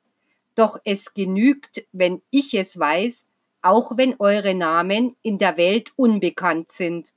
doch 0.60 0.80
es 0.84 1.14
genügt, 1.14 1.86
wenn 1.92 2.22
ich 2.30 2.54
es 2.54 2.78
weiß, 2.78 3.26
auch 3.62 3.98
wenn 3.98 4.16
eure 4.20 4.54
Namen 4.54 5.16
in 5.22 5.38
der 5.38 5.58
Welt 5.58 5.92
unbekannt 5.96 6.72
sind. 6.72 7.14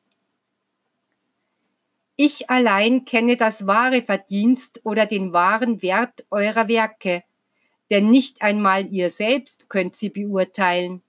Ich 2.16 2.50
allein 2.50 3.04
kenne 3.04 3.36
das 3.36 3.66
wahre 3.66 4.02
Verdienst 4.02 4.80
oder 4.84 5.06
den 5.06 5.32
wahren 5.32 5.82
Wert 5.82 6.24
eurer 6.30 6.68
Werke, 6.68 7.24
denn 7.90 8.10
nicht 8.10 8.42
einmal 8.42 8.86
ihr 8.92 9.10
selbst 9.10 9.68
könnt 9.68 9.96
sie 9.96 10.10
beurteilen. 10.10 11.02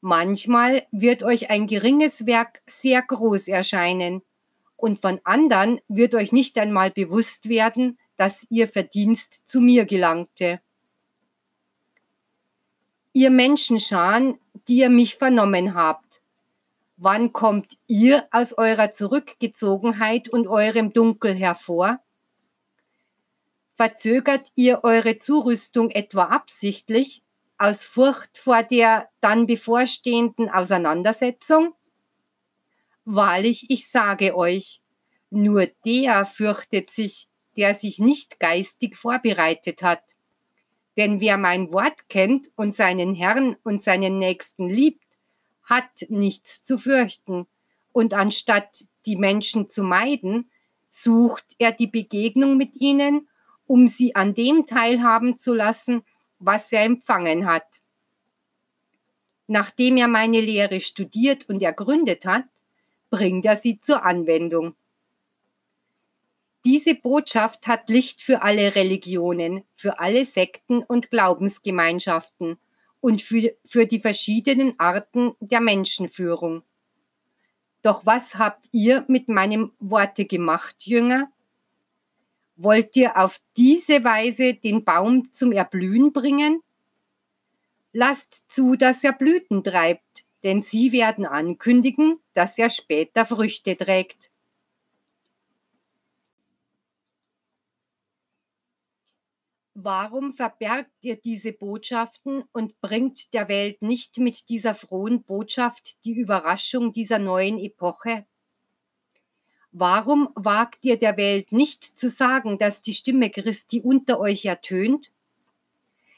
Manchmal 0.00 0.86
wird 0.90 1.22
euch 1.22 1.50
ein 1.50 1.66
geringes 1.66 2.26
Werk 2.26 2.62
sehr 2.66 3.02
groß 3.02 3.48
erscheinen, 3.48 4.22
und 4.76 5.00
von 5.00 5.20
anderen 5.24 5.80
wird 5.88 6.14
euch 6.14 6.32
nicht 6.32 6.58
einmal 6.58 6.90
bewusst 6.90 7.48
werden, 7.48 7.98
dass 8.16 8.46
ihr 8.50 8.68
Verdienst 8.68 9.48
zu 9.48 9.60
mir 9.60 9.84
gelangte. 9.84 10.60
Ihr 13.12 13.30
Menschenscharen, 13.30 14.38
die 14.68 14.78
ihr 14.78 14.90
mich 14.90 15.16
vernommen 15.16 15.74
habt, 15.74 16.22
Wann 16.98 17.34
kommt 17.34 17.76
ihr 17.86 18.26
aus 18.30 18.56
eurer 18.56 18.92
Zurückgezogenheit 18.92 20.30
und 20.30 20.46
eurem 20.46 20.94
Dunkel 20.94 21.34
hervor? 21.34 22.00
Verzögert 23.74 24.50
ihr 24.54 24.82
eure 24.82 25.18
Zurüstung 25.18 25.90
etwa 25.90 26.24
absichtlich 26.24 27.22
aus 27.58 27.84
Furcht 27.84 28.38
vor 28.38 28.62
der 28.62 29.10
dann 29.20 29.46
bevorstehenden 29.46 30.48
Auseinandersetzung? 30.48 31.74
Wahrlich, 33.04 33.66
ich 33.68 33.90
sage 33.90 34.34
euch, 34.34 34.80
nur 35.28 35.66
der 35.84 36.24
fürchtet 36.24 36.88
sich, 36.88 37.28
der 37.56 37.74
sich 37.74 37.98
nicht 37.98 38.40
geistig 38.40 38.96
vorbereitet 38.96 39.82
hat. 39.82 40.02
Denn 40.96 41.20
wer 41.20 41.36
mein 41.36 41.72
Wort 41.72 42.08
kennt 42.08 42.50
und 42.56 42.74
seinen 42.74 43.14
Herrn 43.14 43.56
und 43.62 43.82
seinen 43.82 44.18
Nächsten 44.18 44.68
liebt, 44.68 45.18
hat 45.62 46.06
nichts 46.08 46.62
zu 46.62 46.78
fürchten, 46.78 47.46
und 47.92 48.12
anstatt 48.12 48.84
die 49.06 49.16
Menschen 49.16 49.70
zu 49.70 49.82
meiden, 49.82 50.50
sucht 50.90 51.56
er 51.58 51.72
die 51.72 51.86
Begegnung 51.86 52.56
mit 52.56 52.76
ihnen, 52.76 53.28
um 53.66 53.88
sie 53.88 54.14
an 54.14 54.34
dem 54.34 54.66
teilhaben 54.66 55.38
zu 55.38 55.54
lassen, 55.54 56.02
was 56.38 56.70
er 56.72 56.84
empfangen 56.84 57.46
hat. 57.46 57.80
Nachdem 59.46 59.96
er 59.96 60.08
meine 60.08 60.40
Lehre 60.40 60.80
studiert 60.80 61.48
und 61.48 61.62
ergründet 61.62 62.26
hat, 62.26 62.44
bringt 63.10 63.46
er 63.46 63.56
sie 63.56 63.80
zur 63.80 64.04
Anwendung. 64.04 64.74
Diese 66.66 66.96
Botschaft 66.96 67.68
hat 67.68 67.88
Licht 67.90 68.20
für 68.20 68.42
alle 68.42 68.74
Religionen, 68.74 69.62
für 69.76 70.00
alle 70.00 70.24
Sekten 70.24 70.82
und 70.82 71.12
Glaubensgemeinschaften 71.12 72.58
und 72.98 73.22
für, 73.22 73.54
für 73.64 73.86
die 73.86 74.00
verschiedenen 74.00 74.74
Arten 74.80 75.36
der 75.38 75.60
Menschenführung. 75.60 76.64
Doch 77.82 78.04
was 78.04 78.34
habt 78.34 78.68
ihr 78.72 79.04
mit 79.06 79.28
meinem 79.28 79.70
Worte 79.78 80.24
gemacht, 80.24 80.88
Jünger? 80.88 81.30
Wollt 82.56 82.96
ihr 82.96 83.16
auf 83.16 83.40
diese 83.56 84.02
Weise 84.02 84.54
den 84.54 84.82
Baum 84.82 85.30
zum 85.30 85.52
Erblühen 85.52 86.12
bringen? 86.12 86.62
Lasst 87.92 88.50
zu, 88.50 88.74
dass 88.74 89.04
er 89.04 89.12
Blüten 89.12 89.62
treibt, 89.62 90.24
denn 90.42 90.62
sie 90.62 90.90
werden 90.90 91.26
ankündigen, 91.26 92.18
dass 92.34 92.58
er 92.58 92.70
später 92.70 93.24
Früchte 93.24 93.76
trägt. 93.76 94.32
Warum 99.78 100.32
verbergt 100.32 101.04
ihr 101.04 101.16
diese 101.16 101.52
Botschaften 101.52 102.44
und 102.52 102.80
bringt 102.80 103.34
der 103.34 103.50
Welt 103.50 103.82
nicht 103.82 104.16
mit 104.16 104.48
dieser 104.48 104.74
frohen 104.74 105.22
Botschaft 105.22 106.02
die 106.06 106.14
Überraschung 106.14 106.94
dieser 106.94 107.18
neuen 107.18 107.58
Epoche? 107.58 108.24
Warum 109.72 110.30
wagt 110.34 110.86
ihr 110.86 110.98
der 110.98 111.18
Welt 111.18 111.52
nicht 111.52 111.84
zu 111.84 112.08
sagen, 112.08 112.56
dass 112.56 112.80
die 112.80 112.94
Stimme 112.94 113.28
Christi 113.28 113.82
unter 113.82 114.18
euch 114.18 114.46
ertönt? 114.46 115.12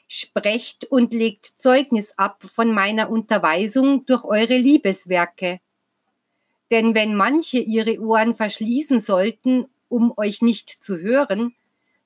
Sprecht 0.07 0.85
und 0.85 1.13
legt 1.13 1.45
Zeugnis 1.45 2.17
ab 2.17 2.41
von 2.41 2.71
meiner 2.71 3.09
Unterweisung 3.09 4.05
durch 4.05 4.23
eure 4.23 4.57
Liebeswerke. 4.57 5.59
Denn 6.71 6.95
wenn 6.95 7.13
manche 7.13 7.59
ihre 7.59 7.99
Ohren 7.99 8.35
verschließen 8.35 9.01
sollten, 9.01 9.67
um 9.89 10.13
euch 10.15 10.41
nicht 10.41 10.69
zu 10.69 10.97
hören, 10.97 11.55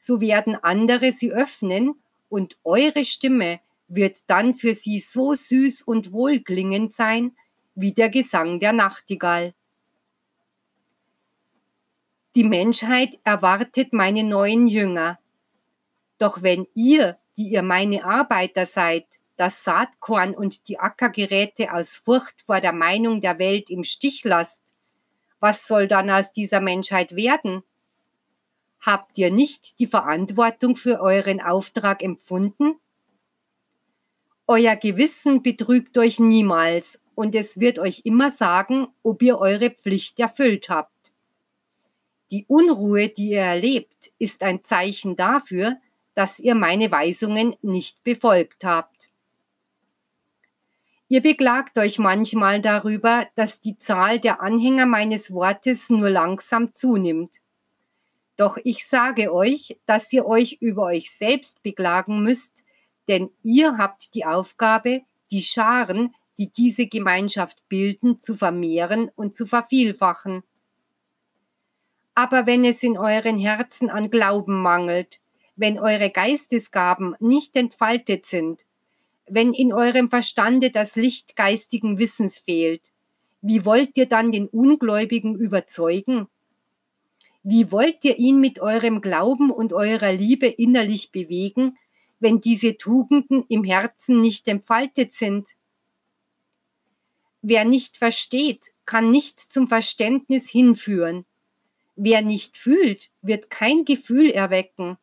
so 0.04 0.20
werden 0.20 0.56
andere 0.62 1.14
sie 1.14 1.32
öffnen 1.32 1.96
und 2.28 2.58
eure 2.64 3.06
Stimme 3.06 3.62
wird 3.88 4.30
dann 4.30 4.54
für 4.54 4.76
sie 4.76 5.00
so 5.00 5.34
süß 5.34 5.84
und 5.84 6.12
wohlklingend 6.12 6.94
sein 6.94 7.36
wie 7.74 7.94
der 7.94 8.10
Gesang 8.10 8.60
der 8.60 8.74
Nachtigall. 8.74 9.54
Die 12.36 12.44
Menschheit 12.44 13.20
erwartet 13.24 13.94
meine 13.94 14.24
neuen 14.24 14.68
Jünger. 14.68 15.20
Doch 16.18 16.42
wenn 16.42 16.68
ihr, 16.74 17.18
die 17.38 17.50
ihr 17.50 17.64
meine 17.64 18.04
Arbeiter 18.04 18.66
seid, 18.66 19.06
das 19.38 19.64
Saatkorn 19.64 20.36
und 20.36 20.68
die 20.68 20.80
Ackergeräte 20.80 21.74
aus 21.74 21.96
Furcht 21.96 22.42
vor 22.42 22.60
der 22.60 22.74
Meinung 22.74 23.22
der 23.22 23.40
Welt 23.40 23.70
im 23.70 23.84
Stich 23.84 24.24
lasst, 24.24 24.64
was 25.40 25.68
soll 25.68 25.88
dann 25.88 26.10
aus 26.10 26.32
dieser 26.34 26.60
Menschheit 26.60 27.16
werden? 27.16 27.64
Habt 28.86 29.18
ihr 29.18 29.32
nicht 29.32 29.80
die 29.80 29.88
Verantwortung 29.88 30.76
für 30.76 31.00
euren 31.00 31.40
Auftrag 31.40 32.04
empfunden? 32.04 32.76
Euer 34.46 34.76
Gewissen 34.76 35.42
betrügt 35.42 35.98
euch 35.98 36.20
niemals 36.20 37.02
und 37.16 37.34
es 37.34 37.62
wird 37.62 37.80
euch 37.80 38.02
immer 38.04 38.30
sagen, 38.30 38.90
ob 39.02 39.22
ihr 39.22 39.38
eure 39.40 39.70
Pflicht 39.70 40.20
erfüllt 40.20 40.68
habt. 40.68 41.14
Die 42.30 42.44
Unruhe, 42.50 43.08
die 43.08 43.30
ihr 43.30 43.40
erlebt, 43.40 44.12
ist 44.20 44.44
ein 44.44 44.66
Zeichen 44.66 45.16
dafür, 45.16 45.78
dass 46.14 46.40
ihr 46.40 46.54
meine 46.54 46.92
Weisungen 46.92 47.56
nicht 47.62 48.04
befolgt 48.04 48.66
habt. 48.66 49.12
Ihr 51.08 51.22
beklagt 51.22 51.78
euch 51.78 52.00
manchmal 52.00 52.60
darüber, 52.60 53.28
dass 53.36 53.62
die 53.62 53.78
Zahl 53.78 54.20
der 54.20 54.42
Anhänger 54.42 54.88
meines 54.88 55.32
Wortes 55.32 55.90
nur 55.90 56.10
langsam 56.10 56.74
zunimmt. 56.74 57.44
Doch 58.36 58.58
ich 58.64 58.88
sage 58.88 59.34
euch, 59.34 59.78
dass 59.86 60.12
ihr 60.12 60.26
euch 60.26 60.58
über 60.60 60.84
euch 60.84 61.12
selbst 61.12 61.62
beklagen 61.62 62.24
müsst, 62.24 62.64
denn 63.08 63.30
ihr 63.44 63.78
habt 63.78 64.16
die 64.16 64.26
Aufgabe, 64.26 65.02
die 65.32 65.44
Scharen, 65.44 66.16
die 66.38 66.50
diese 66.50 66.88
Gemeinschaft 66.88 67.68
bilden, 67.70 68.22
zu 68.22 68.34
vermehren 68.34 69.12
und 69.16 69.36
zu 69.36 69.46
vervielfachen. 69.46 70.44
Aber 72.16 72.46
wenn 72.46 72.66
es 72.66 72.84
in 72.84 72.98
euren 72.98 73.38
Herzen 73.38 73.90
an 73.90 74.10
Glauben 74.10 74.62
mangelt, 74.62 75.20
wenn 75.56 75.80
eure 75.80 76.10
Geistesgaben 76.10 77.16
nicht 77.20 77.56
entfaltet 77.56 78.26
sind, 78.26 78.66
wenn 79.28 79.54
in 79.54 79.74
eurem 79.74 80.10
Verstande 80.10 80.72
das 80.72 80.96
Licht 80.96 81.36
geistigen 81.36 81.98
Wissens 81.98 82.40
fehlt, 82.40 82.94
wie 83.42 83.66
wollt 83.66 83.98
ihr 83.98 84.08
dann 84.08 84.32
den 84.32 84.48
Ungläubigen 84.48 85.36
überzeugen? 85.36 86.28
Wie 87.44 87.72
wollt 87.72 88.06
ihr 88.06 88.18
ihn 88.18 88.40
mit 88.40 88.60
eurem 88.62 89.02
Glauben 89.02 89.52
und 89.52 89.74
eurer 89.74 90.14
Liebe 90.14 90.48
innerlich 90.48 91.12
bewegen, 91.12 91.78
wenn 92.20 92.40
diese 92.40 92.78
Tugenden 92.78 93.46
im 93.50 93.66
Herzen 93.66 94.22
nicht 94.22 94.48
entfaltet 94.48 95.14
sind? 95.14 95.50
Wer 97.42 97.66
nicht 97.66 97.98
versteht, 97.98 98.72
kann 98.86 99.12
nicht 99.12 99.42
zum 99.42 99.68
Verständnis 99.68 100.50
hinführen. 100.50 101.26
Wer 101.98 102.22
nicht 102.22 102.58
fühlt, 102.58 103.10
wird 103.22 103.50
kein 103.50 103.84
Gefühl 103.84 104.32
erwecken. 104.32 104.98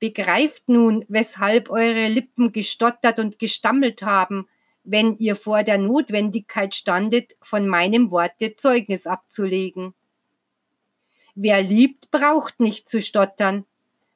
Begreift 0.00 0.68
nun, 0.68 1.04
weshalb 1.08 1.70
eure 1.70 2.08
Lippen 2.08 2.52
gestottert 2.52 3.20
und 3.20 3.38
gestammelt 3.38 4.02
haben, 4.02 4.48
wenn 4.82 5.16
ihr 5.18 5.36
vor 5.36 5.62
der 5.62 5.78
Notwendigkeit 5.78 6.74
standet, 6.74 7.36
von 7.40 7.68
meinem 7.68 8.10
Worte 8.10 8.56
Zeugnis 8.56 9.06
abzulegen. 9.06 9.94
Wer 11.38 11.60
liebt, 11.62 12.10
braucht 12.10 12.60
nicht 12.60 12.88
zu 12.88 13.02
stottern. 13.02 13.66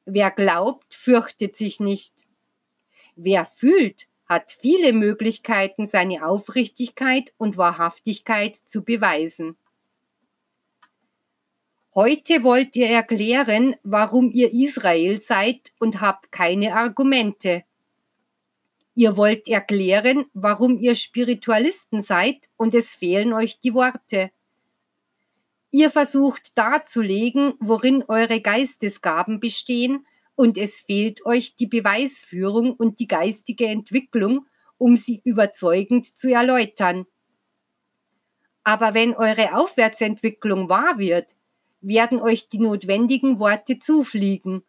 Wer 0.07 0.31
glaubt, 0.31 0.95
fürchtet 0.95 1.55
sich 1.55 1.79
nicht. 1.79 2.27
Wer 3.15 3.45
fühlt, 3.45 4.09
hat 4.25 4.51
viele 4.51 4.95
Möglichkeiten, 4.95 5.87
seine 5.87 6.25
Aufrichtigkeit 6.25 7.35
und 7.37 7.59
Wahrhaftigkeit 7.59 8.57
zu 8.57 8.83
beweisen. 8.83 9.57
Heute 11.95 12.43
wollt 12.43 12.75
ihr 12.77 12.89
erklären, 12.89 13.77
warum 13.83 14.31
ihr 14.33 14.51
Israel 14.55 15.21
seid 15.21 15.75
und 15.79 16.01
habt 16.01 16.33
keine 16.33 16.75
Argumente. 16.75 17.65
Ihr 18.95 19.19
wollt 19.19 19.47
erklären, 19.47 20.25
warum 20.33 20.79
ihr 20.79 20.95
Spiritualisten 20.95 22.01
seid 22.01 22.49
und 22.57 22.73
es 22.73 22.95
fehlen 22.95 23.35
euch 23.35 23.59
die 23.59 23.75
Worte. 23.75 24.31
Ihr 25.71 25.91
versucht 25.91 26.59
darzulegen, 26.59 27.55
worin 27.61 28.05
eure 28.09 28.41
Geistesgaben 28.41 29.39
bestehen 29.39 30.05
und 30.35 30.59
es 30.59 30.81
fehlt 30.81 31.25
euch 31.27 31.55
die 31.55 31.67
Beweisführung 31.67 32.75
und 32.75 32.99
die 32.99 33.07
geistige 33.07 33.67
Entwicklung, 33.67 34.47
um 34.79 34.97
sie 34.97 35.21
überzeugend 35.25 36.07
zu 36.07 36.33
erläutern. 36.33 37.07
Aber 38.65 38.95
wenn 38.95 39.15
eure 39.15 39.55
Aufwärtsentwicklung 39.55 40.69
wahr 40.69 40.99
wird, 40.99 41.37
werden 41.81 42.21
euch 42.21 42.49
die 42.49 42.59
notwendigen 42.59 43.39
Worte 43.39 43.79
zufliegen, 43.79 44.63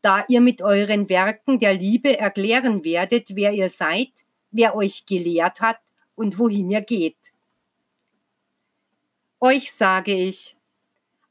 da 0.00 0.24
ihr 0.28 0.40
mit 0.40 0.62
euren 0.62 1.08
Werken 1.08 1.58
der 1.58 1.74
Liebe 1.74 2.18
erklären 2.18 2.84
werdet, 2.84 3.34
wer 3.34 3.52
ihr 3.52 3.70
seid, 3.70 4.12
wer 4.50 4.74
euch 4.74 5.06
gelehrt 5.06 5.60
hat 5.60 5.80
und 6.14 6.38
wohin 6.38 6.70
ihr 6.70 6.82
geht. 6.82 7.35
Euch 9.40 9.72
sage 9.72 10.14
ich, 10.14 10.56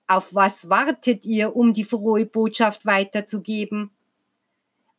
auf 0.08 0.36
was 0.36 0.70
wartet 0.70 1.26
ihr, 1.26 1.56
um 1.56 1.74
die 1.74 1.84
frohe 1.84 2.28
Botschaft 2.28 2.86
weiterzugeben? 2.86 3.90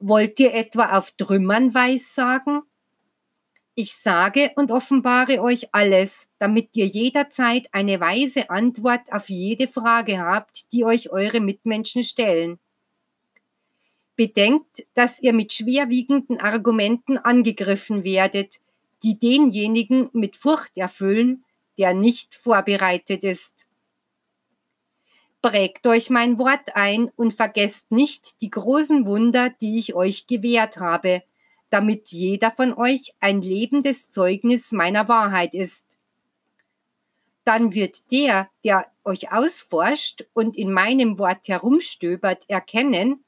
Wollt 0.01 0.41
ihr 0.41 0.53
etwa 0.53 0.99
auf 0.99 1.13
Trümmern 1.13 1.73
weissagen? 1.73 2.63
Ich 3.77 3.95
sage 3.95 4.51
und 4.57 4.73
offenbare 4.73 5.41
euch 5.41 5.69
alles, 5.73 6.31
damit 6.39 6.71
ihr 6.75 6.87
jederzeit 6.87 7.69
eine 7.73 8.01
weise 8.01 8.51
Antwort 8.51 9.03
auf 9.13 9.29
jede 9.29 9.69
Frage 9.69 10.19
habt, 10.19 10.73
die 10.73 10.85
euch 10.85 11.11
eure 11.11 11.41
Mitmenschen 11.41 12.03
stellen. 12.03 12.59
Bedenkt, 14.17 14.87
dass 14.95 15.21
ihr 15.21 15.33
mit 15.33 15.53
schwerwiegenden 15.53 16.41
Argumenten 16.41 17.19
angegriffen 17.19 18.03
werdet, 18.03 18.61
die 19.03 19.19
denjenigen 19.19 20.09
mit 20.13 20.37
Furcht 20.37 20.77
erfüllen, 20.77 21.45
der 21.79 21.95
nicht 21.95 22.35
vorbereitet 22.35 23.25
ist. 23.25 23.67
Prägt 25.43 25.87
euch 25.87 26.11
mein 26.11 26.39
Wort 26.39 26.75
ein 26.75 27.11
und 27.15 27.35
vergesst 27.35 27.93
nicht 27.93 28.41
die 28.43 28.51
großen 28.51 29.07
Wunder, 29.07 29.51
die 29.61 29.79
ich 29.79 29.95
euch 29.95 30.27
gewährt 30.27 30.79
habe, 30.79 31.23
damit 31.71 32.11
jeder 32.11 32.51
von 32.51 32.75
euch 32.75 33.15
ein 33.21 33.43
lebendes 33.43 34.11
Zeugnis 34.11 34.73
meiner 34.73 35.09
Wahrheit 35.09 35.55
ist. 35.55 35.99
Dann 37.45 37.75
wird 37.75 38.11
der, 38.11 38.51
der 38.65 38.91
euch 39.05 39.31
ausforscht 39.31 40.27
und 40.33 40.57
in 40.57 40.73
meinem 40.73 41.19
Wort 41.19 41.47
herumstöbert, 41.47 42.45
erkennen, 42.49 43.25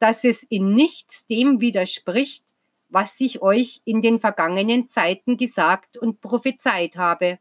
dass 0.00 0.24
es 0.24 0.42
in 0.42 0.74
nichts 0.74 1.26
dem 1.26 1.60
widerspricht, 1.60 2.56
was 2.88 3.20
ich 3.20 3.40
euch 3.40 3.82
in 3.84 4.02
den 4.02 4.18
vergangenen 4.18 4.88
Zeiten 4.88 5.36
gesagt 5.36 5.96
und 5.96 6.20
prophezeit 6.20 6.96
habe. 6.96 7.38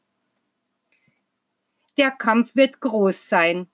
Der 2.02 2.10
Kampf 2.10 2.56
wird 2.56 2.80
groß 2.80 3.30
sein, 3.30 3.68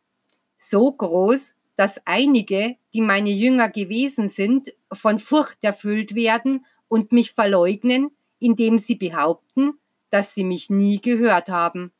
so 0.57 0.91
groß, 0.91 1.55
dass 1.77 2.05
einige, 2.05 2.75
die 2.93 2.99
meine 2.99 3.29
Jünger 3.29 3.69
gewesen 3.69 4.27
sind, 4.27 4.73
von 4.91 5.17
Furcht 5.17 5.63
erfüllt 5.63 6.13
werden 6.13 6.65
und 6.89 7.13
mich 7.13 7.31
verleugnen, 7.31 8.11
indem 8.39 8.79
sie 8.79 8.95
behaupten, 8.95 9.79
dass 10.09 10.35
sie 10.35 10.43
mich 10.43 10.69
nie 10.69 10.99
gehört 10.99 11.47
haben. 11.47 11.93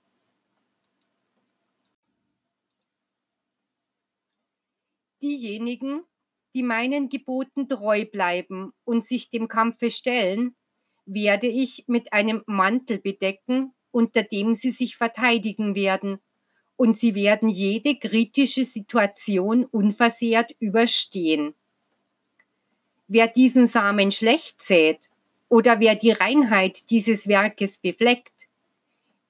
Diejenigen, 5.22 6.04
die 6.54 6.64
meinen 6.64 7.08
Geboten 7.08 7.70
treu 7.70 8.04
bleiben 8.04 8.74
und 8.84 9.06
sich 9.06 9.30
dem 9.30 9.48
Kampfe 9.48 9.90
stellen, 9.90 10.58
werde 11.06 11.48
ich 11.48 11.86
mit 11.88 12.12
einem 12.12 12.44
Mantel 12.48 13.00
bedecken, 13.00 13.72
unter 13.98 14.22
dem 14.22 14.54
sie 14.54 14.70
sich 14.70 14.96
verteidigen 14.96 15.74
werden, 15.74 16.20
und 16.76 16.96
sie 17.00 17.16
werden 17.16 17.50
jede 17.50 17.98
kritische 17.98 18.64
Situation 18.64 19.66
unversehrt 19.66 20.56
überstehen. 20.60 21.56
Wer 23.08 23.28
diesen 23.28 23.68
Samen 23.68 24.12
schlecht 24.12 24.62
sät 24.62 25.10
oder 25.50 25.80
wer 25.80 25.96
die 25.96 26.12
Reinheit 26.12 26.92
dieses 26.92 27.28
Werkes 27.28 27.80
befleckt, 27.80 28.50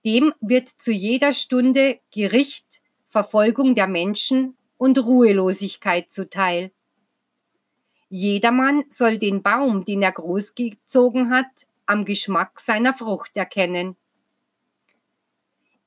dem 0.06 0.34
wird 0.42 0.68
zu 0.68 0.92
jeder 0.92 1.32
Stunde 1.32 2.02
Gericht, 2.14 2.82
Verfolgung 3.08 3.74
der 3.74 3.88
Menschen 3.88 4.58
und 4.78 5.00
Ruhelosigkeit 5.00 6.12
zuteil. 6.12 6.72
Jedermann 8.10 8.84
soll 8.90 9.18
den 9.18 9.42
Baum, 9.44 9.86
den 9.86 10.02
er 10.02 10.12
großgezogen 10.12 11.30
hat, 11.30 11.68
am 11.86 12.04
Geschmack 12.04 12.60
seiner 12.60 12.94
Frucht 12.94 13.38
erkennen. 13.38 13.96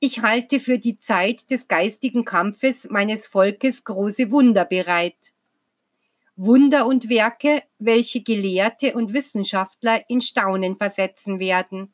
Ich 0.03 0.23
halte 0.23 0.59
für 0.59 0.79
die 0.79 0.97
Zeit 0.97 1.51
des 1.51 1.67
geistigen 1.67 2.25
Kampfes 2.25 2.89
meines 2.89 3.27
Volkes 3.27 3.83
große 3.83 4.31
Wunder 4.31 4.65
bereit. 4.65 5.31
Wunder 6.35 6.87
und 6.87 7.07
Werke, 7.07 7.61
welche 7.77 8.23
Gelehrte 8.23 8.95
und 8.95 9.13
Wissenschaftler 9.13 10.09
in 10.09 10.19
Staunen 10.19 10.75
versetzen 10.75 11.39
werden. 11.39 11.93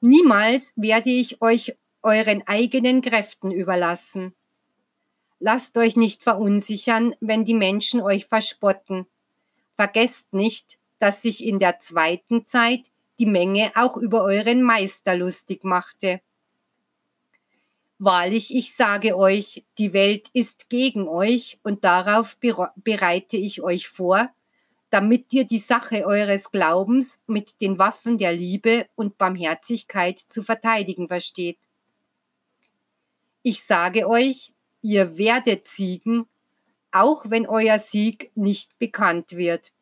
Niemals 0.00 0.72
werde 0.74 1.10
ich 1.10 1.40
euch 1.42 1.78
euren 2.02 2.42
eigenen 2.48 3.02
Kräften 3.02 3.52
überlassen. 3.52 4.34
Lasst 5.38 5.78
euch 5.78 5.96
nicht 5.96 6.24
verunsichern, 6.24 7.14
wenn 7.20 7.44
die 7.44 7.54
Menschen 7.54 8.00
euch 8.00 8.26
verspotten. 8.26 9.06
Vergesst 9.76 10.34
nicht, 10.34 10.80
dass 10.98 11.22
sich 11.22 11.44
in 11.44 11.60
der 11.60 11.78
zweiten 11.78 12.44
Zeit 12.44 12.90
die 13.20 13.26
Menge 13.26 13.70
auch 13.76 13.96
über 13.96 14.24
euren 14.24 14.60
Meister 14.62 15.14
lustig 15.14 15.62
machte. 15.62 16.20
Wahrlich, 17.98 18.54
ich 18.54 18.76
sage 18.76 19.16
euch, 19.16 19.64
die 19.76 19.92
Welt 19.92 20.28
ist 20.32 20.70
gegen 20.70 21.08
euch 21.08 21.58
und 21.64 21.82
darauf 21.82 22.38
bereite 22.76 23.36
ich 23.36 23.60
euch 23.60 23.88
vor, 23.88 24.30
damit 24.90 25.32
ihr 25.32 25.44
die 25.44 25.58
Sache 25.58 26.06
eures 26.06 26.52
Glaubens 26.52 27.18
mit 27.26 27.60
den 27.60 27.78
Waffen 27.78 28.16
der 28.16 28.32
Liebe 28.32 28.86
und 28.94 29.18
Barmherzigkeit 29.18 30.18
zu 30.18 30.44
verteidigen 30.44 31.08
versteht. 31.08 31.58
Ich 33.42 33.64
sage 33.64 34.08
euch, 34.08 34.52
ihr 34.80 35.18
werdet 35.18 35.66
siegen, 35.66 36.26
auch 36.92 37.24
wenn 37.28 37.48
euer 37.48 37.80
Sieg 37.80 38.30
nicht 38.36 38.78
bekannt 38.78 39.32
wird. 39.32 39.72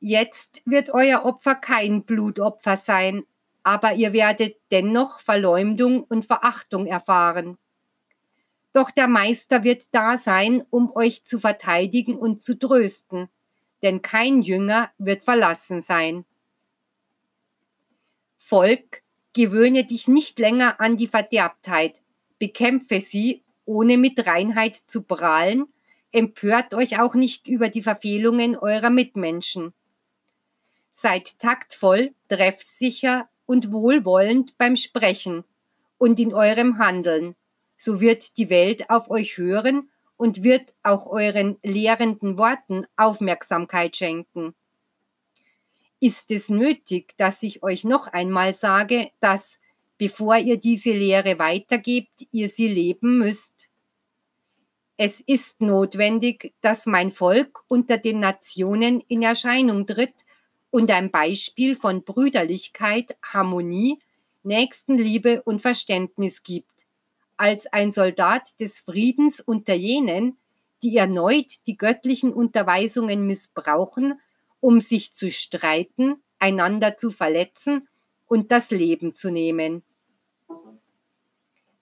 Jetzt 0.00 0.62
wird 0.64 0.90
euer 0.90 1.24
Opfer 1.24 1.54
kein 1.54 2.02
Blutopfer 2.02 2.76
sein, 2.76 3.24
aber 3.62 3.94
ihr 3.94 4.12
werdet 4.12 4.56
dennoch 4.70 5.20
Verleumdung 5.20 6.04
und 6.04 6.24
Verachtung 6.24 6.86
erfahren. 6.86 7.58
Doch 8.72 8.90
der 8.90 9.08
Meister 9.08 9.64
wird 9.64 9.94
da 9.94 10.16
sein, 10.16 10.62
um 10.70 10.94
euch 10.94 11.24
zu 11.24 11.40
verteidigen 11.40 12.16
und 12.16 12.40
zu 12.40 12.58
trösten, 12.58 13.28
denn 13.82 14.02
kein 14.02 14.42
Jünger 14.42 14.90
wird 14.98 15.24
verlassen 15.24 15.80
sein. 15.80 16.24
Volk, 18.36 19.02
gewöhne 19.32 19.84
dich 19.84 20.08
nicht 20.08 20.38
länger 20.38 20.80
an 20.80 20.96
die 20.96 21.08
Verderbtheit, 21.08 22.00
bekämpfe 22.38 23.00
sie, 23.00 23.42
ohne 23.64 23.98
mit 23.98 24.26
Reinheit 24.26 24.76
zu 24.76 25.02
prahlen, 25.02 25.66
empört 26.12 26.74
euch 26.74 26.98
auch 26.98 27.14
nicht 27.14 27.46
über 27.46 27.68
die 27.68 27.82
Verfehlungen 27.82 28.56
eurer 28.56 28.90
Mitmenschen. 28.90 29.72
Seid 30.92 31.38
taktvoll, 31.38 32.14
treffsicher, 32.28 33.28
und 33.50 33.72
wohlwollend 33.72 34.56
beim 34.58 34.76
Sprechen 34.76 35.42
und 35.98 36.20
in 36.20 36.32
eurem 36.32 36.78
Handeln. 36.78 37.34
So 37.76 38.00
wird 38.00 38.38
die 38.38 38.48
Welt 38.48 38.88
auf 38.90 39.10
euch 39.10 39.38
hören 39.38 39.90
und 40.16 40.44
wird 40.44 40.72
auch 40.84 41.08
euren 41.08 41.58
lehrenden 41.64 42.38
Worten 42.38 42.86
Aufmerksamkeit 42.96 43.96
schenken. 43.96 44.54
Ist 45.98 46.30
es 46.30 46.48
nötig, 46.48 47.14
dass 47.16 47.42
ich 47.42 47.64
euch 47.64 47.82
noch 47.82 48.06
einmal 48.06 48.54
sage, 48.54 49.10
dass, 49.18 49.58
bevor 49.98 50.36
ihr 50.36 50.56
diese 50.56 50.92
Lehre 50.92 51.40
weitergebt, 51.40 52.28
ihr 52.30 52.48
sie 52.48 52.68
leben 52.68 53.18
müsst? 53.18 53.72
Es 54.96 55.20
ist 55.20 55.60
notwendig, 55.60 56.54
dass 56.60 56.86
mein 56.86 57.10
Volk 57.10 57.64
unter 57.66 57.98
den 57.98 58.20
Nationen 58.20 59.00
in 59.08 59.22
Erscheinung 59.22 59.88
tritt 59.88 60.24
und 60.70 60.90
ein 60.90 61.10
Beispiel 61.10 61.76
von 61.76 62.04
Brüderlichkeit, 62.04 63.16
Harmonie, 63.22 63.98
Nächstenliebe 64.42 65.42
und 65.42 65.60
Verständnis 65.60 66.42
gibt, 66.42 66.86
als 67.36 67.66
ein 67.66 67.92
Soldat 67.92 68.60
des 68.60 68.80
Friedens 68.80 69.40
unter 69.40 69.74
jenen, 69.74 70.38
die 70.82 70.96
erneut 70.96 71.66
die 71.66 71.76
göttlichen 71.76 72.32
Unterweisungen 72.32 73.26
missbrauchen 73.26 74.18
um 74.60 74.80
sich 74.80 75.14
zu 75.14 75.30
streiten, 75.30 76.22
einander 76.38 76.96
zu 76.96 77.10
verletzen 77.10 77.88
und 78.26 78.52
das 78.52 78.70
Leben 78.70 79.14
zu 79.14 79.30
nehmen. 79.30 79.82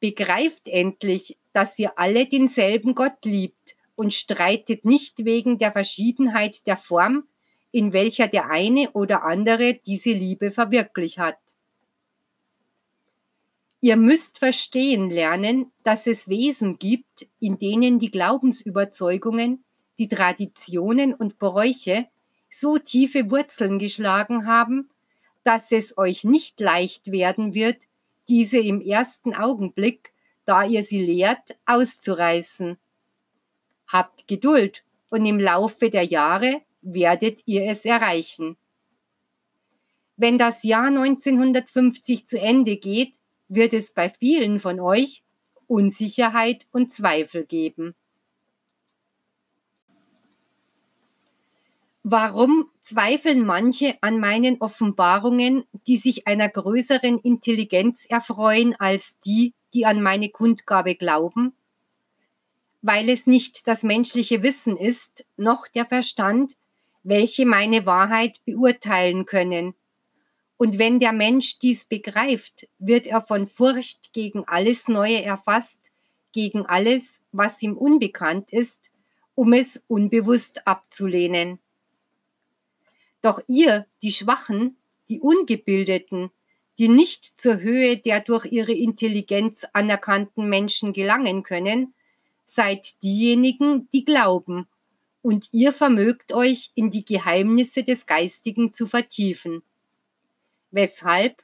Begreift 0.00 0.68
endlich, 0.68 1.36
dass 1.52 1.78
ihr 1.78 1.98
alle 1.98 2.26
denselben 2.26 2.94
Gott 2.94 3.24
liebt 3.24 3.76
und 3.96 4.14
streitet 4.14 4.84
nicht 4.84 5.24
wegen 5.24 5.58
der 5.58 5.72
Verschiedenheit 5.72 6.66
der 6.68 6.76
Form, 6.76 7.24
in 7.70 7.92
welcher 7.92 8.28
der 8.28 8.50
eine 8.50 8.90
oder 8.92 9.24
andere 9.24 9.74
diese 9.86 10.12
Liebe 10.12 10.50
verwirklicht 10.50 11.18
hat. 11.18 11.38
Ihr 13.80 13.96
müsst 13.96 14.38
verstehen 14.38 15.08
lernen, 15.08 15.70
dass 15.84 16.06
es 16.06 16.28
Wesen 16.28 16.78
gibt, 16.78 17.28
in 17.38 17.58
denen 17.58 17.98
die 18.00 18.10
Glaubensüberzeugungen, 18.10 19.62
die 19.98 20.08
Traditionen 20.08 21.14
und 21.14 21.38
Bräuche 21.38 22.08
so 22.50 22.78
tiefe 22.78 23.30
Wurzeln 23.30 23.78
geschlagen 23.78 24.46
haben, 24.46 24.90
dass 25.44 25.70
es 25.70 25.96
euch 25.96 26.24
nicht 26.24 26.58
leicht 26.60 27.12
werden 27.12 27.54
wird, 27.54 27.84
diese 28.28 28.58
im 28.58 28.80
ersten 28.80 29.34
Augenblick, 29.34 30.12
da 30.44 30.64
ihr 30.64 30.82
sie 30.82 31.04
lehrt, 31.04 31.56
auszureißen. 31.66 32.78
Habt 33.86 34.26
Geduld 34.28 34.82
und 35.08 35.24
im 35.24 35.38
Laufe 35.38 35.90
der 35.90 36.02
Jahre 36.02 36.62
werdet 36.82 37.42
ihr 37.46 37.64
es 37.64 37.84
erreichen. 37.84 38.56
Wenn 40.16 40.38
das 40.38 40.64
Jahr 40.64 40.86
1950 40.86 42.26
zu 42.26 42.40
Ende 42.40 42.76
geht, 42.76 43.16
wird 43.48 43.72
es 43.72 43.92
bei 43.92 44.10
vielen 44.10 44.58
von 44.58 44.80
euch 44.80 45.22
Unsicherheit 45.66 46.66
und 46.72 46.92
Zweifel 46.92 47.44
geben. 47.46 47.94
Warum 52.02 52.70
zweifeln 52.80 53.44
manche 53.44 53.98
an 54.00 54.18
meinen 54.18 54.60
Offenbarungen, 54.60 55.64
die 55.86 55.98
sich 55.98 56.26
einer 56.26 56.48
größeren 56.48 57.18
Intelligenz 57.18 58.06
erfreuen 58.06 58.74
als 58.78 59.20
die, 59.20 59.52
die 59.74 59.84
an 59.84 60.00
meine 60.02 60.30
Kundgabe 60.30 60.94
glauben? 60.94 61.52
Weil 62.80 63.10
es 63.10 63.26
nicht 63.26 63.68
das 63.68 63.82
menschliche 63.82 64.42
Wissen 64.42 64.76
ist, 64.76 65.26
noch 65.36 65.68
der 65.68 65.84
Verstand, 65.84 66.54
welche 67.08 67.46
meine 67.46 67.86
Wahrheit 67.86 68.40
beurteilen 68.44 69.24
können, 69.24 69.74
und 70.58 70.78
wenn 70.78 70.98
der 70.98 71.12
Mensch 71.12 71.60
dies 71.60 71.84
begreift, 71.84 72.68
wird 72.78 73.06
er 73.06 73.22
von 73.22 73.46
Furcht 73.46 74.12
gegen 74.12 74.42
alles 74.46 74.88
Neue 74.88 75.22
erfasst, 75.22 75.92
gegen 76.32 76.66
alles, 76.66 77.22
was 77.30 77.62
ihm 77.62 77.76
unbekannt 77.76 78.52
ist, 78.52 78.90
um 79.36 79.52
es 79.52 79.84
unbewusst 79.86 80.66
abzulehnen. 80.66 81.60
Doch 83.22 83.40
ihr, 83.46 83.86
die 84.02 84.10
Schwachen, 84.10 84.76
die 85.08 85.20
Ungebildeten, 85.20 86.30
die 86.76 86.88
nicht 86.88 87.40
zur 87.40 87.60
Höhe 87.60 87.96
der 87.96 88.20
durch 88.20 88.46
ihre 88.46 88.72
Intelligenz 88.72 89.64
anerkannten 89.72 90.48
Menschen 90.48 90.92
gelangen 90.92 91.44
können, 91.44 91.94
seid 92.42 93.02
diejenigen, 93.04 93.88
die 93.92 94.04
glauben, 94.04 94.66
und 95.28 95.50
ihr 95.52 95.74
vermögt 95.74 96.32
euch 96.32 96.70
in 96.74 96.90
die 96.90 97.04
Geheimnisse 97.04 97.84
des 97.84 98.06
Geistigen 98.06 98.72
zu 98.72 98.86
vertiefen. 98.86 99.62
Weshalb? 100.70 101.42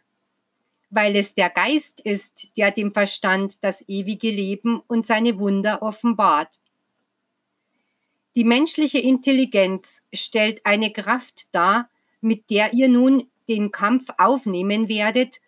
Weil 0.89 1.15
es 1.17 1.35
der 1.35 1.51
Geist 1.51 2.01
ist, 2.01 2.57
der 2.57 2.71
dem 2.71 2.93
Verstand 2.93 3.63
das 3.63 3.87
ewige 3.87 4.31
Leben 4.31 4.81
und 4.87 5.05
seine 5.05 5.39
Wunder 5.39 5.83
offenbart. 5.83 6.49
Die 8.37 8.45
menschliche 8.45 9.01
Intelligenz 9.01 10.03
stellt 10.15 10.65
eine 10.65 10.91
Kraft 10.91 11.55
dar, 11.55 11.91
mit 12.23 12.49
der 12.49 12.73
ihr 12.73 12.89
nun 12.89 13.29
den 13.51 13.71
Kampf 13.71 14.07
aufnehmen 14.17 14.89
werdet, 14.89 15.43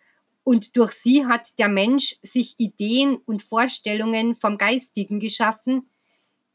und 0.45 0.77
durch 0.77 0.93
sie 0.93 1.25
hat 1.25 1.59
der 1.59 1.69
Mensch 1.69 2.19
sich 2.21 2.55
Ideen 2.59 3.17
und 3.17 3.43
Vorstellungen 3.43 4.37
vom 4.37 4.59
Geistigen 4.59 5.21
geschaffen, 5.21 5.89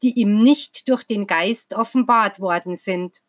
die 0.02 0.18
ihm 0.18 0.42
nicht 0.42 0.88
durch 0.88 1.04
den 1.04 1.26
Geist 1.26 1.74
offenbart 1.74 2.40
worden 2.40 2.76
sind. 2.76 3.22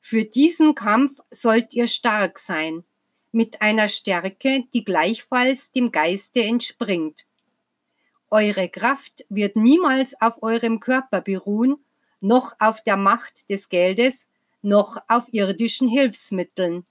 Für 0.00 0.24
diesen 0.24 0.74
Kampf 0.74 1.20
sollt 1.30 1.74
ihr 1.74 1.88
stark 1.88 2.38
sein, 2.38 2.84
mit 3.32 3.62
einer 3.62 3.88
Stärke, 3.88 4.64
die 4.72 4.84
gleichfalls 4.84 5.72
dem 5.72 5.90
Geiste 5.90 6.42
entspringt. 6.42 7.24
Eure 8.30 8.68
Kraft 8.68 9.24
wird 9.28 9.56
niemals 9.56 10.20
auf 10.20 10.42
eurem 10.42 10.80
Körper 10.80 11.20
beruhen, 11.20 11.76
noch 12.20 12.54
auf 12.58 12.82
der 12.82 12.96
Macht 12.96 13.50
des 13.50 13.68
Geldes, 13.68 14.26
noch 14.62 14.96
auf 15.08 15.26
irdischen 15.32 15.88
Hilfsmitteln. 15.88 16.84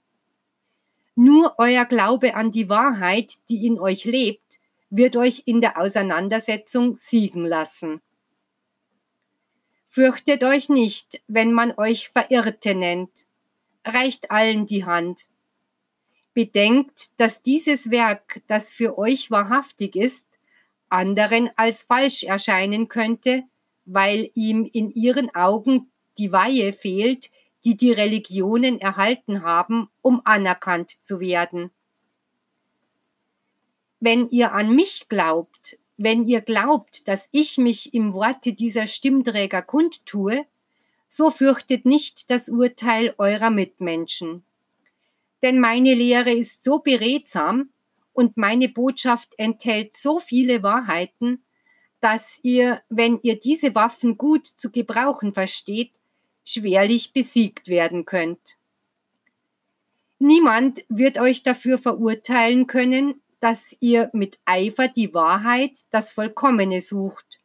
Nur 1.14 1.54
euer 1.58 1.84
Glaube 1.84 2.34
an 2.34 2.50
die 2.52 2.68
Wahrheit, 2.68 3.32
die 3.48 3.66
in 3.66 3.78
euch 3.78 4.04
lebt, 4.04 4.60
wird 4.90 5.16
euch 5.16 5.42
in 5.46 5.60
der 5.60 5.78
Auseinandersetzung 5.78 6.96
siegen 6.96 7.44
lassen. 7.44 8.00
Fürchtet 9.94 10.42
euch 10.42 10.70
nicht, 10.70 11.20
wenn 11.28 11.52
man 11.52 11.74
euch 11.76 12.08
Verirrte 12.08 12.74
nennt. 12.74 13.26
Reicht 13.84 14.30
allen 14.30 14.66
die 14.66 14.86
Hand. 14.86 15.26
Bedenkt, 16.32 17.20
dass 17.20 17.42
dieses 17.42 17.90
Werk, 17.90 18.40
das 18.46 18.72
für 18.72 18.96
euch 18.96 19.30
wahrhaftig 19.30 19.94
ist, 19.94 20.26
anderen 20.88 21.50
als 21.56 21.82
falsch 21.82 22.22
erscheinen 22.22 22.88
könnte, 22.88 23.42
weil 23.84 24.30
ihm 24.32 24.64
in 24.64 24.88
ihren 24.94 25.34
Augen 25.34 25.92
die 26.16 26.32
Weihe 26.32 26.72
fehlt, 26.72 27.30
die 27.62 27.76
die 27.76 27.92
Religionen 27.92 28.80
erhalten 28.80 29.42
haben, 29.42 29.90
um 30.00 30.22
anerkannt 30.24 30.90
zu 31.04 31.20
werden. 31.20 31.70
Wenn 34.00 34.26
ihr 34.30 34.52
an 34.52 34.74
mich 34.74 35.10
glaubt, 35.10 35.76
wenn 35.96 36.24
ihr 36.26 36.40
glaubt, 36.40 37.06
dass 37.08 37.28
ich 37.32 37.58
mich 37.58 37.94
im 37.94 38.12
Worte 38.12 38.52
dieser 38.52 38.86
Stimmträger 38.86 39.62
kundtue, 39.62 40.46
so 41.08 41.30
fürchtet 41.30 41.84
nicht 41.84 42.30
das 42.30 42.48
Urteil 42.48 43.14
eurer 43.18 43.50
Mitmenschen. 43.50 44.44
Denn 45.42 45.60
meine 45.60 45.94
Lehre 45.94 46.32
ist 46.32 46.64
so 46.64 46.78
beredsam 46.78 47.70
und 48.12 48.36
meine 48.36 48.68
Botschaft 48.68 49.34
enthält 49.36 49.96
so 49.96 50.20
viele 50.20 50.62
Wahrheiten, 50.62 51.42
dass 52.00 52.40
ihr, 52.42 52.82
wenn 52.88 53.20
ihr 53.22 53.38
diese 53.38 53.74
Waffen 53.74 54.18
gut 54.18 54.46
zu 54.46 54.70
gebrauchen 54.70 55.32
versteht, 55.32 55.92
schwerlich 56.44 57.12
besiegt 57.12 57.68
werden 57.68 58.04
könnt. 58.04 58.56
Niemand 60.18 60.84
wird 60.88 61.18
euch 61.18 61.42
dafür 61.42 61.78
verurteilen 61.78 62.66
können, 62.66 63.21
dass 63.42 63.76
ihr 63.80 64.08
mit 64.12 64.38
Eifer 64.44 64.86
die 64.86 65.14
Wahrheit, 65.14 65.72
das 65.90 66.12
Vollkommene 66.12 66.80
sucht. 66.80 67.40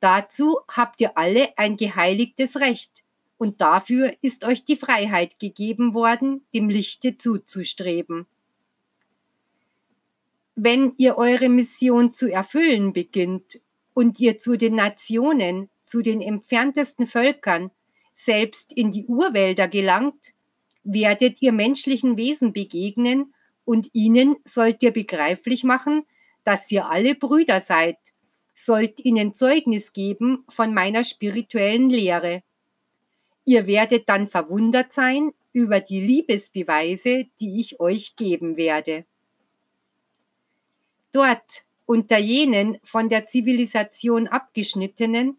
Dazu 0.00 0.58
habt 0.66 1.00
ihr 1.00 1.16
alle 1.16 1.56
ein 1.56 1.76
geheiligtes 1.76 2.56
Recht, 2.56 3.04
und 3.38 3.60
dafür 3.60 4.12
ist 4.20 4.44
euch 4.44 4.64
die 4.64 4.74
Freiheit 4.74 5.38
gegeben 5.38 5.94
worden, 5.94 6.44
dem 6.52 6.68
Lichte 6.68 7.18
zuzustreben. 7.18 8.26
Wenn 10.56 10.94
ihr 10.96 11.16
eure 11.16 11.50
Mission 11.50 12.12
zu 12.12 12.28
erfüllen 12.28 12.92
beginnt 12.92 13.60
und 13.94 14.18
ihr 14.18 14.40
zu 14.40 14.58
den 14.58 14.74
Nationen, 14.74 15.70
zu 15.84 16.02
den 16.02 16.20
entferntesten 16.20 17.06
Völkern, 17.06 17.70
selbst 18.12 18.72
in 18.72 18.90
die 18.90 19.06
Urwälder 19.06 19.68
gelangt, 19.68 20.32
werdet 20.82 21.42
ihr 21.42 21.52
menschlichen 21.52 22.16
Wesen 22.16 22.52
begegnen, 22.52 23.32
und 23.66 23.90
ihnen 23.92 24.36
sollt 24.44 24.82
ihr 24.82 24.92
begreiflich 24.92 25.64
machen, 25.64 26.06
dass 26.44 26.70
ihr 26.70 26.88
alle 26.88 27.14
Brüder 27.14 27.60
seid, 27.60 27.98
sollt 28.54 29.04
ihnen 29.04 29.34
Zeugnis 29.34 29.92
geben 29.92 30.44
von 30.48 30.72
meiner 30.72 31.04
spirituellen 31.04 31.90
Lehre. 31.90 32.42
Ihr 33.44 33.66
werdet 33.66 34.08
dann 34.08 34.26
verwundert 34.28 34.92
sein 34.92 35.32
über 35.52 35.80
die 35.80 36.00
Liebesbeweise, 36.00 37.26
die 37.40 37.60
ich 37.60 37.80
euch 37.80 38.16
geben 38.16 38.56
werde. 38.56 39.04
Dort, 41.12 41.64
unter 41.86 42.18
jenen 42.18 42.78
von 42.82 43.08
der 43.08 43.26
Zivilisation 43.26 44.28
abgeschnittenen, 44.28 45.38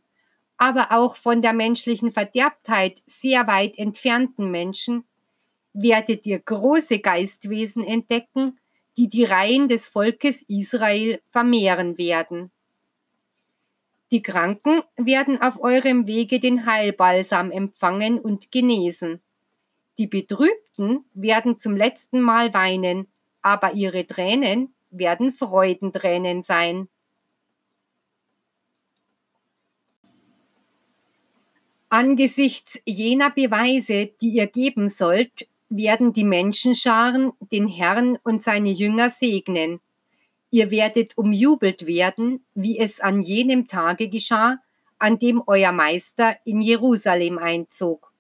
aber 0.58 0.92
auch 0.92 1.16
von 1.16 1.42
der 1.42 1.54
menschlichen 1.54 2.12
Verderbtheit 2.12 3.02
sehr 3.06 3.48
weit 3.48 3.78
entfernten 3.78 4.50
Menschen, 4.52 5.06
werdet 5.80 6.26
ihr 6.26 6.40
große 6.40 7.00
Geistwesen 7.00 7.84
entdecken, 7.84 8.60
die 8.98 9.08
die 9.08 9.26
Reihen 9.26 9.68
des 9.68 9.88
Volkes 9.88 10.42
Israel 10.44 11.22
vermehren 11.30 11.98
werden. 11.98 12.52
Die 14.10 14.24
Kranken 14.24 14.82
werden 14.96 15.40
auf 15.42 15.62
eurem 15.62 16.08
Wege 16.08 16.40
den 16.40 16.66
Heilbalsam 16.66 17.52
empfangen 17.52 18.20
und 18.20 18.52
genesen. 18.52 19.22
Die 19.98 20.08
Betrübten 20.08 21.06
werden 21.14 21.60
zum 21.60 21.76
letzten 21.76 22.22
Mal 22.22 22.54
weinen, 22.54 23.08
aber 23.42 23.74
ihre 23.74 24.08
Tränen 24.08 24.74
werden 24.90 25.34
Freudentränen 25.34 26.42
sein. 26.42 26.88
Angesichts 31.90 32.80
jener 32.86 33.30
Beweise, 33.30 34.08
die 34.22 34.30
ihr 34.30 34.48
geben 34.48 34.90
sollt, 34.90 35.48
werden 35.70 36.14
die 36.14 36.24
Menschenscharen 36.24 37.34
den 37.52 37.68
Herrn 37.68 38.18
und 38.24 38.44
seine 38.44 38.70
Jünger 38.72 39.10
segnen. 39.10 39.80
Ihr 40.50 40.72
werdet 40.72 41.18
umjubelt 41.18 41.86
werden, 41.88 42.46
wie 42.54 42.80
es 42.80 43.00
an 43.00 43.22
jenem 43.22 43.68
Tage 43.68 44.10
geschah, 44.10 44.60
an 44.98 45.20
dem 45.20 45.44
euer 45.46 45.72
Meister 45.72 46.38
in 46.46 46.62
Jerusalem 46.62 47.38
einzog. 47.38 48.12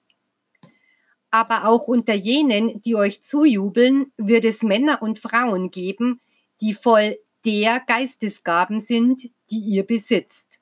Aber 1.31 1.65
auch 1.65 1.87
unter 1.87 2.13
jenen, 2.13 2.81
die 2.81 2.95
euch 2.95 3.23
zujubeln, 3.23 4.11
wird 4.17 4.45
es 4.45 4.63
Männer 4.63 5.01
und 5.01 5.19
Frauen 5.19 5.71
geben, 5.71 6.19
die 6.61 6.73
voll 6.73 7.17
der 7.45 7.81
Geistesgaben 7.81 8.79
sind, 8.79 9.29
die 9.49 9.59
ihr 9.59 9.83
besitzt. 9.83 10.61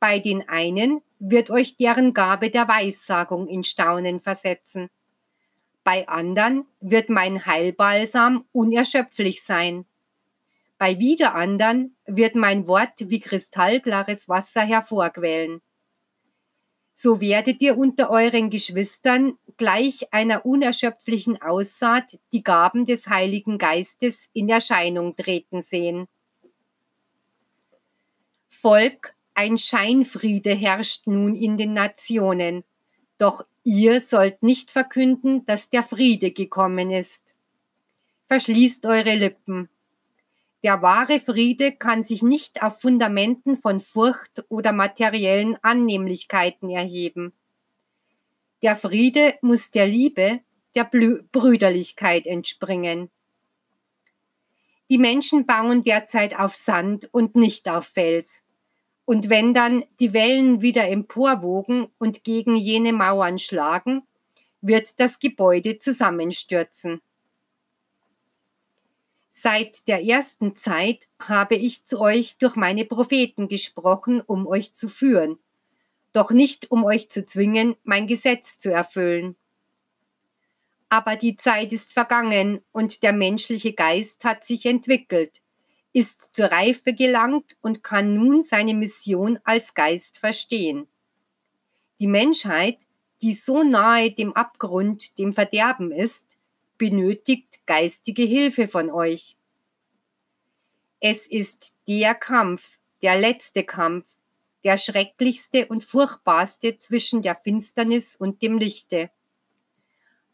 Bei 0.00 0.18
den 0.18 0.48
einen 0.48 1.02
wird 1.18 1.50
euch 1.50 1.76
deren 1.76 2.14
Gabe 2.14 2.50
der 2.50 2.66
Weissagung 2.66 3.46
in 3.46 3.62
Staunen 3.62 4.20
versetzen. 4.20 4.88
Bei 5.84 6.08
anderen 6.08 6.66
wird 6.80 7.08
mein 7.08 7.44
Heilbalsam 7.44 8.44
unerschöpflich 8.52 9.42
sein. 9.42 9.84
Bei 10.78 10.98
wieder 10.98 11.34
andern 11.34 11.94
wird 12.06 12.34
mein 12.34 12.66
Wort 12.66 13.08
wie 13.08 13.20
kristallklares 13.20 14.28
Wasser 14.28 14.62
hervorquellen. 14.62 15.60
So 16.94 17.20
werdet 17.20 17.62
ihr 17.62 17.78
unter 17.78 18.10
euren 18.10 18.50
Geschwistern 18.50 19.38
gleich 19.56 20.12
einer 20.12 20.44
unerschöpflichen 20.44 21.40
Aussaat 21.40 22.18
die 22.32 22.42
Gaben 22.42 22.86
des 22.86 23.08
Heiligen 23.08 23.58
Geistes 23.58 24.28
in 24.32 24.48
Erscheinung 24.48 25.16
treten 25.16 25.62
sehen. 25.62 26.06
Volk, 28.48 29.14
ein 29.34 29.58
Scheinfriede 29.58 30.54
herrscht 30.54 31.06
nun 31.06 31.34
in 31.34 31.56
den 31.56 31.72
Nationen, 31.72 32.62
doch 33.18 33.44
ihr 33.64 34.00
sollt 34.00 34.42
nicht 34.42 34.70
verkünden, 34.70 35.44
dass 35.46 35.70
der 35.70 35.82
Friede 35.82 36.30
gekommen 36.30 36.90
ist. 36.90 37.36
Verschließt 38.24 38.86
eure 38.86 39.14
Lippen. 39.14 39.68
Der 40.62 40.80
wahre 40.80 41.18
Friede 41.18 41.72
kann 41.72 42.04
sich 42.04 42.22
nicht 42.22 42.62
auf 42.62 42.80
Fundamenten 42.80 43.56
von 43.56 43.80
Furcht 43.80 44.44
oder 44.48 44.72
materiellen 44.72 45.56
Annehmlichkeiten 45.62 46.70
erheben. 46.70 47.32
Der 48.62 48.76
Friede 48.76 49.34
muss 49.42 49.72
der 49.72 49.88
Liebe, 49.88 50.40
der 50.76 50.84
Brüderlichkeit 50.84 52.26
entspringen. 52.26 53.10
Die 54.88 54.98
Menschen 54.98 55.46
bauen 55.46 55.82
derzeit 55.82 56.38
auf 56.38 56.54
Sand 56.54 57.08
und 57.12 57.34
nicht 57.34 57.68
auf 57.68 57.86
Fels. 57.86 58.42
Und 59.12 59.28
wenn 59.28 59.52
dann 59.52 59.84
die 60.00 60.14
Wellen 60.14 60.62
wieder 60.62 60.88
emporwogen 60.88 61.88
und 61.98 62.24
gegen 62.24 62.56
jene 62.56 62.94
Mauern 62.94 63.38
schlagen, 63.38 64.04
wird 64.62 64.98
das 65.00 65.18
Gebäude 65.18 65.76
zusammenstürzen. 65.76 67.02
Seit 69.28 69.86
der 69.86 70.02
ersten 70.02 70.56
Zeit 70.56 71.08
habe 71.20 71.56
ich 71.56 71.84
zu 71.84 72.00
euch 72.00 72.38
durch 72.38 72.56
meine 72.56 72.86
Propheten 72.86 73.48
gesprochen, 73.48 74.22
um 74.22 74.46
euch 74.46 74.72
zu 74.72 74.88
führen, 74.88 75.38
doch 76.14 76.30
nicht 76.30 76.70
um 76.70 76.82
euch 76.82 77.10
zu 77.10 77.26
zwingen, 77.26 77.76
mein 77.84 78.06
Gesetz 78.06 78.56
zu 78.56 78.72
erfüllen. 78.72 79.36
Aber 80.88 81.16
die 81.16 81.36
Zeit 81.36 81.74
ist 81.74 81.92
vergangen 81.92 82.62
und 82.72 83.02
der 83.02 83.12
menschliche 83.12 83.74
Geist 83.74 84.24
hat 84.24 84.42
sich 84.42 84.64
entwickelt, 84.64 85.41
ist 85.92 86.34
zur 86.34 86.46
Reife 86.46 86.94
gelangt 86.94 87.56
und 87.60 87.82
kann 87.82 88.14
nun 88.14 88.42
seine 88.42 88.74
Mission 88.74 89.38
als 89.44 89.74
Geist 89.74 90.18
verstehen. 90.18 90.86
Die 92.00 92.06
Menschheit, 92.06 92.86
die 93.20 93.34
so 93.34 93.62
nahe 93.62 94.10
dem 94.10 94.32
Abgrund, 94.32 95.18
dem 95.18 95.32
Verderben 95.32 95.92
ist, 95.92 96.38
benötigt 96.78 97.66
geistige 97.66 98.22
Hilfe 98.22 98.66
von 98.66 98.90
euch. 98.90 99.36
Es 101.00 101.26
ist 101.26 101.78
der 101.86 102.14
Kampf, 102.14 102.78
der 103.02 103.18
letzte 103.18 103.64
Kampf, 103.64 104.08
der 104.64 104.78
schrecklichste 104.78 105.66
und 105.66 105.84
furchtbarste 105.84 106.78
zwischen 106.78 107.22
der 107.22 107.34
Finsternis 107.36 108.16
und 108.16 108.42
dem 108.42 108.58
Lichte. 108.58 109.10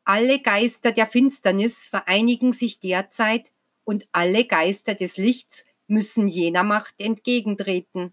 Alle 0.04 0.40
Geister 0.40 0.92
der 0.92 1.06
Finsternis 1.06 1.86
vereinigen 1.86 2.52
sich 2.52 2.80
derzeit 2.80 3.52
und 3.88 4.06
alle 4.12 4.44
Geister 4.44 4.94
des 4.94 5.16
Lichts 5.16 5.64
müssen 5.86 6.28
jener 6.28 6.62
Macht 6.62 7.00
entgegentreten. 7.00 8.12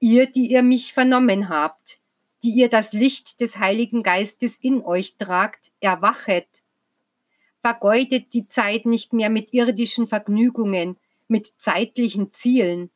Ihr, 0.00 0.24
die 0.24 0.50
ihr 0.50 0.62
mich 0.62 0.94
vernommen 0.94 1.50
habt, 1.50 2.00
die 2.42 2.52
ihr 2.52 2.70
das 2.70 2.94
Licht 2.94 3.42
des 3.42 3.58
Heiligen 3.58 4.02
Geistes 4.02 4.56
in 4.56 4.82
euch 4.82 5.18
tragt, 5.18 5.70
erwachet. 5.80 6.64
Vergeudet 7.60 8.32
die 8.32 8.48
Zeit 8.48 8.86
nicht 8.86 9.12
mehr 9.12 9.28
mit 9.28 9.52
irdischen 9.52 10.08
Vergnügungen, 10.08 10.96
mit 11.28 11.46
zeitlichen 11.46 12.32
Zielen. 12.32 12.90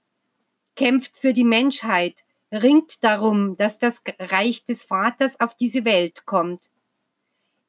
Kämpft 0.74 1.18
für 1.18 1.35
die 1.35 1.44
Menschheit, 1.44 2.24
ringt 2.50 3.04
darum, 3.04 3.59
dass 3.59 3.78
das 3.78 4.02
Reich 4.18 4.64
des 4.64 4.85
Vaters 4.85 5.38
auf 5.38 5.54
diese 5.54 5.85
Welt 5.85 6.24
kommt. 6.24 6.70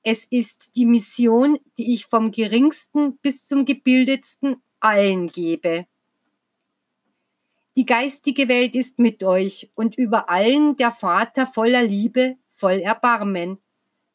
Es 0.03 0.25
ist 0.25 0.75
die 0.75 0.85
Mission, 0.85 1.59
die 1.77 1.93
ich 1.93 2.07
vom 2.07 2.31
geringsten 2.31 3.17
bis 3.17 3.45
zum 3.45 3.65
gebildetsten 3.65 4.61
allen 4.79 5.27
gebe. 5.27 5.85
Die 7.77 7.85
geistige 7.85 8.47
Welt 8.47 8.75
ist 8.75 8.99
mit 8.99 9.23
euch 9.23 9.69
und 9.75 9.97
über 9.97 10.29
allen 10.29 10.75
der 10.75 10.91
Vater 10.91 11.45
voller 11.45 11.83
Liebe, 11.83 12.35
voll 12.49 12.79
Erbarmen. 12.79 13.59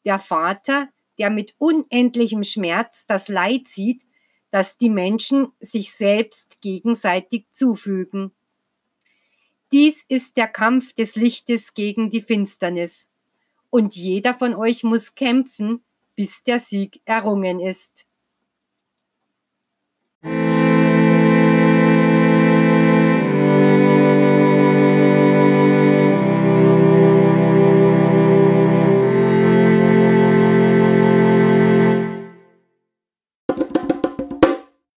Der 0.03 0.19
Vater, 0.19 0.89
der 1.17 1.29
mit 1.29 1.55
unendlichem 1.57 2.43
Schmerz 2.43 3.07
das 3.07 3.29
Leid 3.29 3.67
sieht, 3.67 4.03
das 4.51 4.77
die 4.77 4.89
Menschen 4.89 5.47
sich 5.59 5.93
selbst 5.93 6.61
gegenseitig 6.61 7.45
zufügen. 7.53 8.31
Dies 9.71 10.05
ist 10.07 10.37
der 10.37 10.47
Kampf 10.47 10.93
des 10.93 11.15
Lichtes 11.15 11.73
gegen 11.73 12.09
die 12.09 12.21
Finsternis 12.21 13.07
und 13.69 13.95
jeder 13.95 14.33
von 14.35 14.55
euch 14.55 14.83
muss 14.83 15.15
kämpfen, 15.15 15.83
bis 16.15 16.43
der 16.43 16.59
Sieg 16.59 17.01
errungen 17.05 17.59
ist. 17.59 18.06